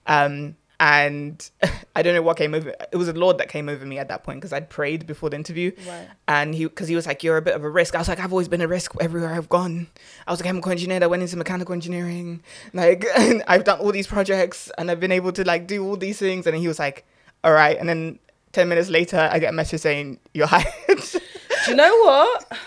[0.08, 1.50] Um, and
[1.96, 2.74] I don't know what came over.
[2.92, 5.30] It was a Lord that came over me at that point because I'd prayed before
[5.30, 6.08] the interview, Right.
[6.28, 8.20] and he because he was like, "You're a bit of a risk." I was like,
[8.20, 9.88] "I've always been a risk everywhere I've gone."
[10.28, 12.42] I was a chemical engineer that went into mechanical engineering.
[12.74, 13.06] Like,
[13.48, 16.46] I've done all these projects, and I've been able to like do all these things.
[16.46, 17.06] And he was like,
[17.46, 18.20] "All right." And then
[18.52, 22.58] ten minutes later, I get a message saying, "You're hired." Do you know what?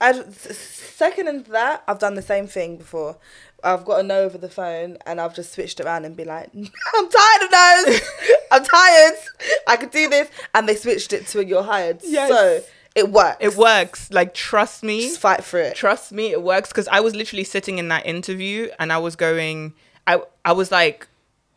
[0.00, 3.16] I'd, second into that, I've done the same thing before.
[3.62, 6.50] I've got a no over the phone and I've just switched around and be like,
[6.54, 8.00] I'm tired of no's.
[8.50, 9.14] I'm tired.
[9.66, 10.28] I could do this.
[10.54, 12.00] And they switched it to you're hired.
[12.02, 12.28] Yes.
[12.28, 12.62] So
[12.94, 13.38] it works.
[13.40, 14.10] it works.
[14.12, 15.02] Like, trust me.
[15.02, 15.74] Just fight for it.
[15.74, 19.16] trust me it works because i was literally sitting in that interview and i was
[19.16, 19.72] going
[20.06, 21.08] i i was like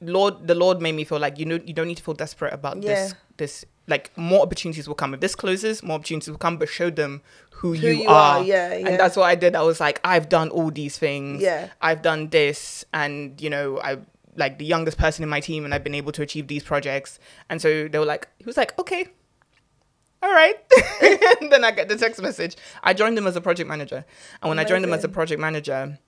[0.02, 2.54] lord the lord made me feel like you know you don't need to feel desperate
[2.54, 6.58] about this this like more opportunities will come if this closes more opportunities will come
[6.58, 7.22] but show them
[7.58, 8.88] who, Who you, you are, are, yeah, yeah.
[8.88, 11.70] and that's what i did i was like i've done all these things Yeah.
[11.82, 13.98] i've done this and you know i
[14.36, 17.18] like the youngest person in my team and i've been able to achieve these projects
[17.50, 19.08] and so they were like he was like okay
[20.24, 20.56] all right.
[21.42, 22.56] and then I get the text message.
[22.82, 24.04] I joined them as a project manager.
[24.42, 26.00] And when I joined them as a project manager,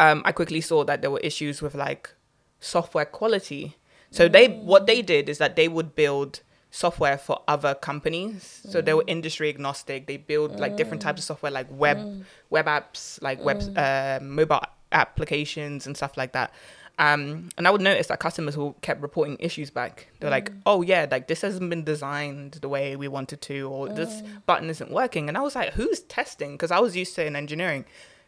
[0.00, 2.12] um, I quickly saw that there were issues with like
[2.58, 3.76] software quality.
[4.10, 6.40] So they what they did is that they would build
[6.70, 8.62] software for other companies.
[8.68, 9.10] So they were mm.
[9.10, 10.06] industry agnostic.
[10.06, 11.28] They build like different types of mm.
[11.28, 12.24] software like web mm.
[12.50, 14.62] web apps, like web uh, mobile
[14.92, 16.52] applications and stuff like that.
[16.98, 20.08] Um, and I would notice that customers who kept reporting issues back.
[20.20, 23.88] They're like, "Oh yeah, like this hasn't been designed the way we wanted to, or
[23.88, 27.24] this button isn't working." And I was like, "Who's testing?" Because I was used to
[27.24, 27.86] in engineering,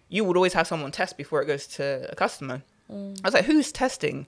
[0.08, 2.62] you would always have someone test before it goes to a customer.
[2.90, 4.26] I was like, "Who's testing?"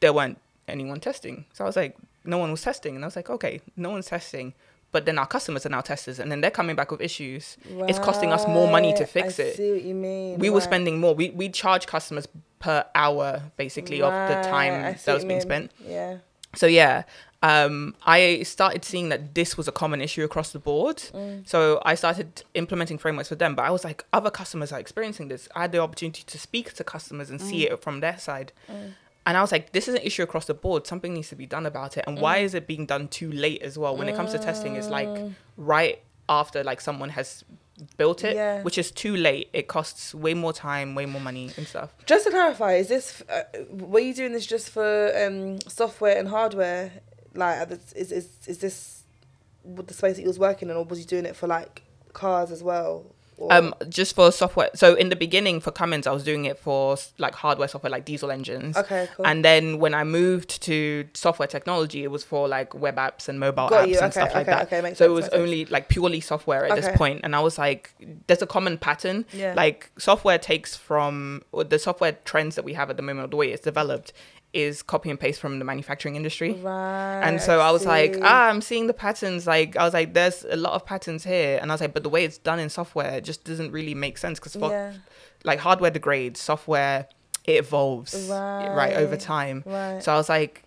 [0.00, 0.38] There weren't
[0.68, 3.60] anyone testing, so I was like, "No one was testing," and I was like, "Okay,
[3.76, 4.54] no one's testing."
[4.92, 7.56] But then our customers are now testers, and then they're coming back with issues.
[7.88, 10.38] It's costing us more money to Right, fix I it see what you mean.
[10.40, 11.14] we were spending more.
[11.14, 12.26] We we charge customers
[12.58, 15.40] per hour basically of the time that was being mean.
[15.40, 15.70] spent.
[15.86, 16.16] Yeah.
[16.56, 17.04] So yeah,
[17.42, 20.96] um, I started seeing that this was a common issue across the board.
[21.14, 21.48] Mm.
[21.48, 23.54] So I started implementing frameworks for them.
[23.54, 25.48] But I was like, other customers are experiencing this.
[25.54, 27.48] I had the opportunity to speak to customers and Mm.
[27.48, 28.52] see it from their side.
[29.26, 30.86] And I was like, this is an issue across the board.
[30.86, 32.04] Something needs to be done about it.
[32.06, 32.44] And why Mm.
[32.44, 33.96] is it being done too late as well?
[33.96, 35.08] When it comes to testing, it's like
[35.56, 37.44] right after like someone has
[37.96, 38.62] built it, Yeah.
[38.62, 39.48] which is too late.
[39.52, 41.90] It costs way more time, way more money and stuff.
[42.06, 46.28] Just to clarify, is this uh, were you doing this just for um, software and
[46.28, 46.92] hardware?
[47.34, 49.04] Like, is is is this
[49.64, 52.50] the space that you was working in, or was you doing it for like cars
[52.50, 53.06] as well?
[53.50, 54.70] Um, just for software.
[54.74, 58.04] So in the beginning for Cummins, I was doing it for like hardware software, like
[58.04, 58.76] diesel engines.
[58.76, 59.26] okay, cool.
[59.26, 63.40] And then when I moved to software technology, it was for like web apps and
[63.40, 63.94] mobile Got apps you.
[63.98, 64.62] and Okay, stuff like okay, that.
[64.66, 65.42] okay, makes so sense, it was makes sense.
[65.42, 66.80] only like purely software at Okay.
[66.82, 67.94] this point, and I was like,
[68.26, 69.24] there's a common pattern.
[69.32, 69.54] Yeah.
[69.56, 73.28] Like software takes from or the software trends that we have at the moment, or
[73.30, 74.12] the way it's developed,
[74.52, 76.52] is copy and paste from the manufacturing industry.
[76.54, 77.20] right.
[77.22, 79.46] And so I was like, ah, I'm seeing the patterns.
[79.46, 81.58] Like, I was like, there's a lot of patterns here.
[81.62, 84.18] And I was like, but the way it's done in software just doesn't really make
[84.18, 84.92] sense because, yeah,
[85.44, 87.06] like, hardware degrades, software,
[87.44, 89.62] it evolves, right, over time.
[89.66, 90.02] right.
[90.02, 90.64] So I was like,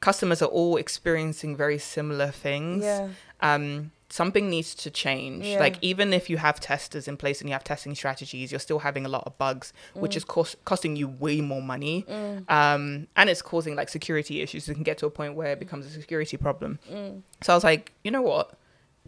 [0.00, 2.82] customers are all experiencing very similar things.
[2.84, 3.08] yeah,
[3.40, 5.46] Um, something needs to change.
[5.46, 5.60] Yeah.
[5.60, 8.80] Like, even if you have testers in place and you have testing strategies, you're still
[8.80, 10.16] having a lot of bugs, which Mm.
[10.16, 12.04] is cost- costing you way more money.
[12.48, 14.68] Um, and it's causing like security issues.
[14.68, 16.80] It can get to a point where it becomes a security problem.
[16.90, 17.22] Mm.
[17.40, 18.52] So I was like, you know what?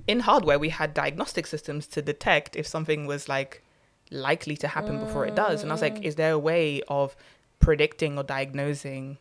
[0.07, 3.63] In hardware, we had diagnostic systems to detect if something was like
[4.11, 5.63] likely to happen before it does.
[5.63, 7.17] And I was like, is there a way of
[7.59, 9.19] predicting or diagnosing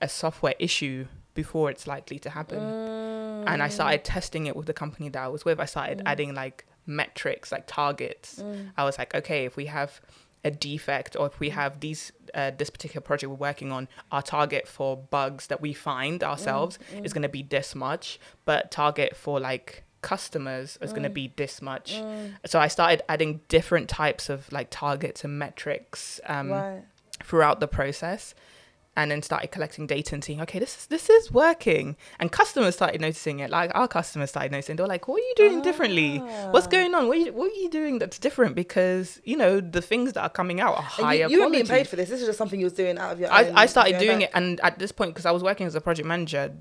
[0.00, 2.58] a software issue before it's likely to happen?
[3.46, 5.60] And I started testing it with the company that I was with.
[5.60, 8.42] I started adding like metrics, like targets.
[8.76, 10.00] I was like, okay, if we have
[10.44, 14.22] a defect or if we have these uh, this particular project we're working on, our
[14.22, 19.14] target for bugs that we find ourselves is going to be this much, but target
[19.14, 21.94] for like customers is going to be this much.
[21.94, 22.34] Mm.
[22.46, 26.82] So I started adding different types of like targets and metrics um, right.
[27.22, 28.34] throughout the process
[28.94, 32.74] and then started collecting data and seeing okay this is this is working and customers
[32.74, 35.62] started noticing it like our customers started noticing they were like what are you doing
[35.62, 36.18] differently
[36.50, 36.70] what's Ah.
[36.70, 39.80] going on what are, you, what are you doing that's different because you know the
[39.80, 42.10] things that are coming out are And higher you, you weren't being paid for this.
[42.10, 43.32] This is just something you was doing out of your.
[43.32, 44.28] I, own- I started doing back.
[44.28, 46.52] it and at this point because i was working as a project manager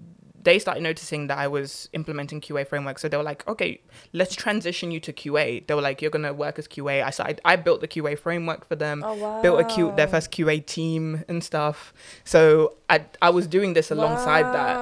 [0.43, 2.97] they started noticing that i was implementing qa framework.
[2.99, 3.81] So they were like okay
[4.13, 7.09] let's transition you to qa they were like you're going to work as qa i
[7.09, 9.41] started i built the qa framework for them Oh wow.
[9.41, 11.93] built a Q, their first qa team and stuff.
[12.23, 14.75] So i i was doing this alongside that.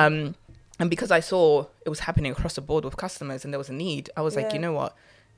[0.00, 0.34] Um
[0.78, 3.70] and because i saw it was happening across the board with customers and there was
[3.70, 4.94] a need i was like you know what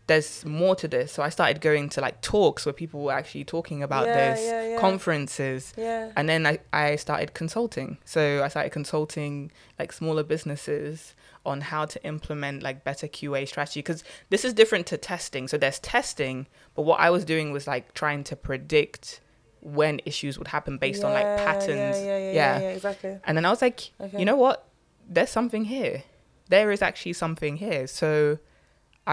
[0.09, 3.45] there's more to this so i started going to like talks where people were actually
[3.45, 4.81] talking about Yeah, this yeah, yeah.
[4.81, 6.11] conferences yeah.
[6.17, 11.15] and then I, I started consulting so i started consulting like smaller businesses
[11.47, 15.57] on how to implement like better qa strategy because this is different to testing so
[15.57, 19.21] there's testing but what i was doing was like trying to predict
[19.61, 22.61] when issues would happen based on like patterns Yeah, yeah, yeah, Yeah.
[22.61, 23.19] yeah, exactly.
[23.25, 24.19] and then i was like Okay.
[24.19, 24.69] you know what
[25.09, 26.03] there's something here
[26.49, 28.39] there is actually something here so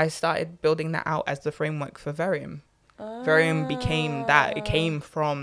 [0.03, 2.55] i started building that out as the framework for Veriom
[2.99, 4.47] Veriom became that.
[4.59, 4.71] It Ah.
[4.77, 5.37] came from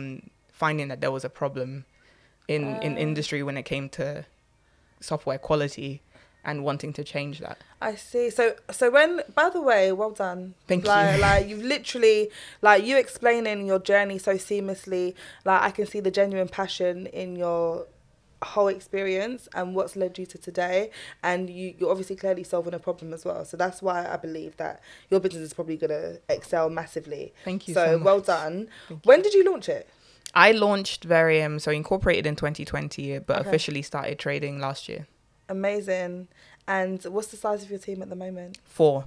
[0.62, 1.84] finding that there was a problem
[2.54, 3.06] in in Ah.
[3.06, 4.24] industry when it came to
[5.00, 6.00] software quality
[6.44, 7.58] and wanting to change that.
[7.80, 8.30] I see.
[8.30, 10.54] So, so when, by the way, well done.
[10.66, 11.20] Thank like, you.
[11.26, 12.30] Like you've literally,
[12.62, 15.14] like you explaining your journey so seamlessly.
[15.44, 17.86] Like I can see the genuine passion in your
[18.44, 20.90] whole experience and what's led you to today.
[21.22, 23.44] And you, you're obviously clearly solving a problem as well.
[23.44, 24.80] So that's why I believe that
[25.10, 27.32] your business is probably gonna excel massively.
[27.44, 28.68] Thank you So, so, well done.
[28.88, 29.88] Thank When did you launch it?
[30.34, 33.48] I launched Veriom, so incorporated in 2020, but Okay.
[33.48, 35.06] officially started trading last year.
[35.48, 36.28] Amazing.
[36.66, 38.58] And what's the size of your team at the moment?
[38.64, 39.04] Four.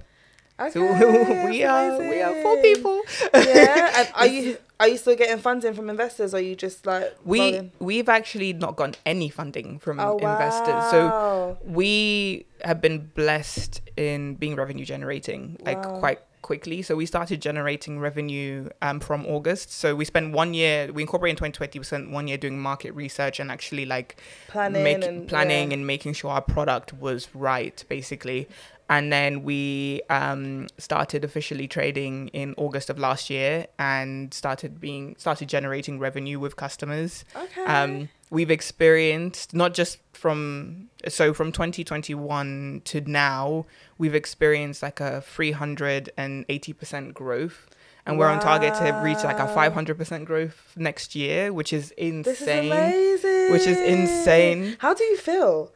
[0.58, 0.80] Okay, So
[1.44, 3.02] we are we are four people.
[3.34, 6.86] yeah, and are you are you still getting funding from investors, or are you just
[6.86, 7.72] like We rolling?
[7.78, 10.90] we've actually not gotten any funding from oh, investors.
[10.90, 15.98] So we have been blessed in being revenue generating like Wow.
[15.98, 20.92] quite quickly so we started generating revenue um, from august so we spent one year
[20.92, 24.84] we incorporated in 2020 we spent one year doing market research and actually like planning
[24.84, 25.74] make, and planning yeah.
[25.74, 28.46] and making sure our product was right basically
[28.88, 35.14] and then we um, started officially trading in august of last year and started being
[35.18, 37.64] started generating revenue with customers okay.
[37.64, 43.66] um, we've experienced not just from so from 2021 to now
[43.98, 47.68] we've experienced like a 380% growth
[48.06, 52.22] and we're on target to reach like a 500% growth next year which is insane
[52.22, 53.52] this is amazing.
[53.52, 54.76] which is insane.
[54.78, 55.72] How do you feel?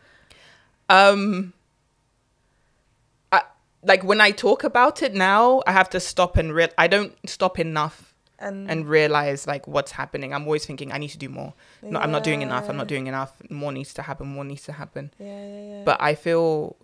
[0.89, 1.53] um
[3.83, 7.13] like when i talk about it now i have to stop and real i don't
[7.29, 10.33] stop enough And and realize like what's happening.
[10.33, 11.53] I'm always thinking i need to do more.
[11.83, 12.69] No, i'm not doing enough.
[12.71, 13.33] I'm not doing enough.
[13.51, 14.27] More needs to happen.
[14.29, 15.13] More needs to happen.
[15.19, 15.83] Yeah, yeah, yeah.
[15.85, 16.77] but I feel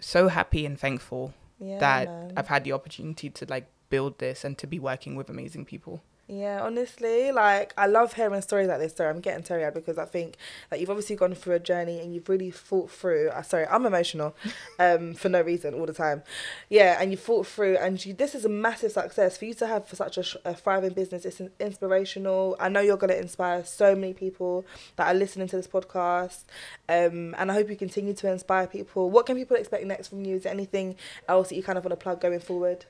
[0.00, 2.32] so happy and thankful yeah, that man.
[2.36, 6.00] I've had the opportunity to like build this and to be working with amazing people.
[6.28, 8.96] Yeah, honestly, like I love hearing stories like this.
[8.96, 10.36] Sorry, I'm getting teary eyed because I think
[10.70, 13.28] that you've obviously gone through a journey and you've really fought through.
[13.28, 14.34] Uh, sorry, I'm emotional,
[14.80, 16.24] um, for no reason all the time.
[16.68, 19.68] Yeah, and you fought through, and you, this is a massive success for you to
[19.68, 21.24] have for such a, a thriving business.
[21.24, 22.56] It's in- inspirational.
[22.58, 24.64] I know you're going to inspire so many people
[24.96, 26.42] that are listening to this podcast,
[26.88, 29.10] um, and I hope you continue to inspire people.
[29.10, 30.34] What can people expect next from you?
[30.34, 30.96] Is there anything
[31.28, 32.84] else that you kind of want to plug going forward?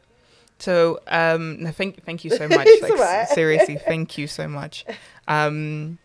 [0.59, 2.67] So um, no, thank thank you so much.
[2.83, 3.29] Like, alright.
[3.29, 4.85] seriously, thank you so much.
[5.29, 5.99] Um,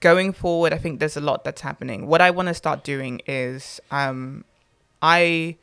[0.00, 2.06] going forward, I think there's a lot that's happening.
[2.06, 4.44] What I want to start doing is um,
[5.00, 5.56] I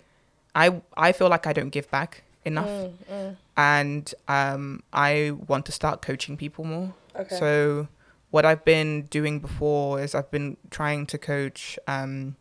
[0.55, 3.35] I I feel like I don't give back enough, Mm, mm.
[3.57, 6.93] and um, I want to start coaching people more.
[7.15, 7.35] Okay.
[7.37, 7.87] So
[8.31, 12.35] what I've been doing before is I've been trying to coach, um,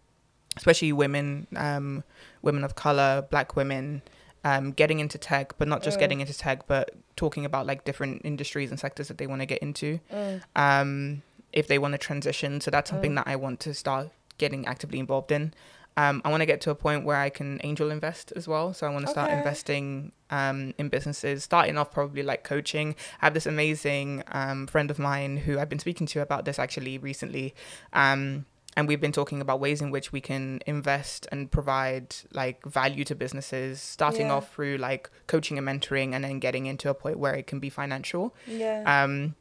[0.56, 2.04] especially women, um,
[2.42, 4.02] women of color, black women,
[4.44, 6.00] um, getting into tech, but not just Mm.
[6.00, 9.46] getting into tech, but talking about like different industries and sectors that they want to
[9.46, 10.42] get into, Mm.
[10.56, 11.22] um,
[11.52, 12.60] if they want to transition.
[12.60, 13.16] So that's something Mm.
[13.16, 15.52] that I want to start getting actively involved in.
[15.96, 18.72] Um, I want to get to a point where I can angel invest as well.
[18.72, 19.36] So I want to start Okay.
[19.38, 22.94] investing um, in businesses, starting off probably like coaching.
[23.20, 26.58] I have this amazing um, friend of mine who I've been speaking to about this
[26.58, 27.52] actually recently.
[27.94, 28.44] Um,
[28.78, 33.04] and we've been talking about ways in which we can invest and provide like value
[33.10, 34.34] to businesses, starting Yeah.
[34.34, 37.58] off through like coaching and mentoring and then getting into a point where it can
[37.58, 38.80] be financial Yeah.
[38.86, 39.34] um,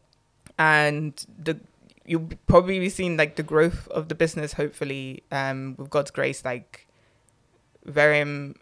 [0.58, 1.14] and
[1.44, 1.60] the
[2.10, 6.44] you'll probably be seeing like the growth of the business hopefully um, with god's grace
[6.46, 6.88] like
[7.86, 8.56] very um,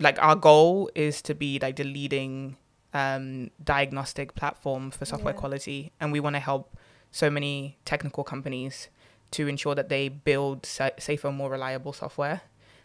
[0.00, 2.56] like our goal is to be like the leading
[2.94, 5.40] um, diagnostic platform for software Yeah.
[5.40, 6.76] quality, and we want to help
[7.10, 8.88] so many technical companies
[9.32, 12.40] to ensure that they build sa- safer, more reliable software,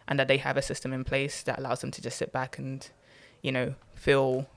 [0.08, 2.58] and that they have a system in place that allows them to just sit back
[2.58, 2.90] and,
[3.42, 4.48] you know, feel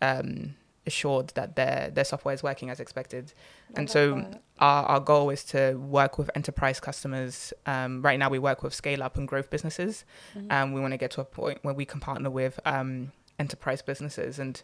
[0.00, 0.54] um,
[0.86, 3.32] assured that their their software is working as expected.
[3.74, 4.42] I And so that.
[4.58, 7.52] our, our goal is to work with enterprise customers.
[7.66, 10.04] Um, right now, we work with scale up and growth businesses,
[10.36, 10.46] Mhm.
[10.50, 13.82] and we want to get to a point where we can partner with um, enterprise
[13.82, 14.38] businesses.
[14.38, 14.62] And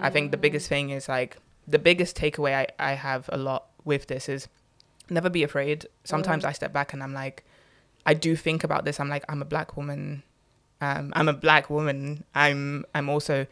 [0.00, 3.66] I think the biggest thing is like the biggest takeaway I, I have a lot
[3.84, 4.46] with this is
[5.12, 5.86] never be afraid.
[6.04, 6.48] Sometimes Mm.
[6.48, 7.44] I step back and I'm like,
[8.04, 8.98] I do think about this.
[8.98, 10.22] I'm like, I'm a black woman.
[10.80, 12.24] Um, I'm a black woman.
[12.34, 13.46] I'm I'm also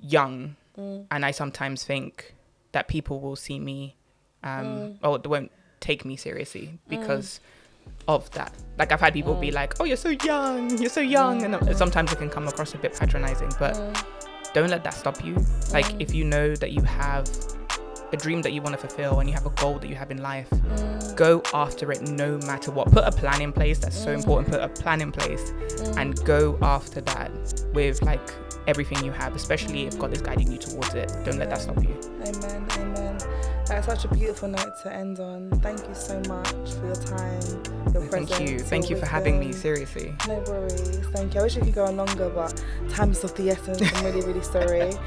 [0.00, 1.06] young, Mm.
[1.10, 2.34] and I sometimes think
[2.72, 3.96] that people will see me,
[4.44, 4.98] um, Mm.
[5.02, 7.40] or they won't take me seriously because
[8.06, 8.52] of that.
[8.78, 9.54] Like I've had people be Mm.
[9.54, 10.78] like, "Oh, you're so young.
[10.78, 13.50] You're so young," and uh, sometimes it can come across a bit patronizing.
[13.58, 14.04] But Mm.
[14.54, 15.34] don't let that stop you.
[15.72, 16.00] Like Mm.
[16.00, 17.26] if you know that you have
[18.12, 20.10] a dream that you want to fulfill and you have a goal that you have
[20.10, 21.16] in life, Mm.
[21.16, 22.90] go after it no matter what.
[22.90, 23.78] Put a plan in place.
[23.78, 24.14] That's so Mm.
[24.20, 24.50] important.
[24.52, 25.52] Put a plan in place
[25.96, 27.30] and go after that
[27.74, 28.20] with like
[28.66, 31.08] everything you have, especially if God is guiding you towards it.
[31.24, 31.94] Don't let that stop you.
[32.26, 32.66] Amen.
[32.78, 33.18] Amen.
[33.66, 35.50] That's such a beautiful note to end on.
[35.62, 38.30] Thank you so much for your time, your presence.
[38.30, 38.58] Thank you.
[38.58, 39.52] Thank you for having me.
[39.52, 40.14] Seriously.
[40.28, 41.06] No worries.
[41.12, 41.40] Thank you.
[41.40, 43.80] I wish we could go on longer, but time's of the essence.
[43.80, 44.92] I'm really, really sorry.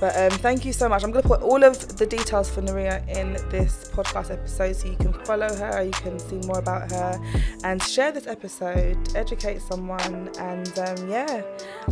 [0.00, 1.04] But um, thank you so much.
[1.04, 4.88] I'm going to put all of the details for Nuria in this podcast episode so
[4.88, 7.20] you can follow her, you can see more about her,
[7.64, 10.30] and share this episode, educate someone.
[10.38, 11.42] And um, yeah,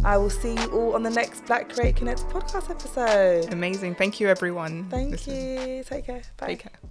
[0.05, 3.53] I will see you all on the next Black Create Connect podcast episode.
[3.53, 3.97] Amazing.
[3.97, 4.89] Thank you, everyone.
[4.89, 5.85] Thank you.
[5.85, 6.23] Take care.
[6.39, 6.47] Bye.
[6.47, 6.88] Take care.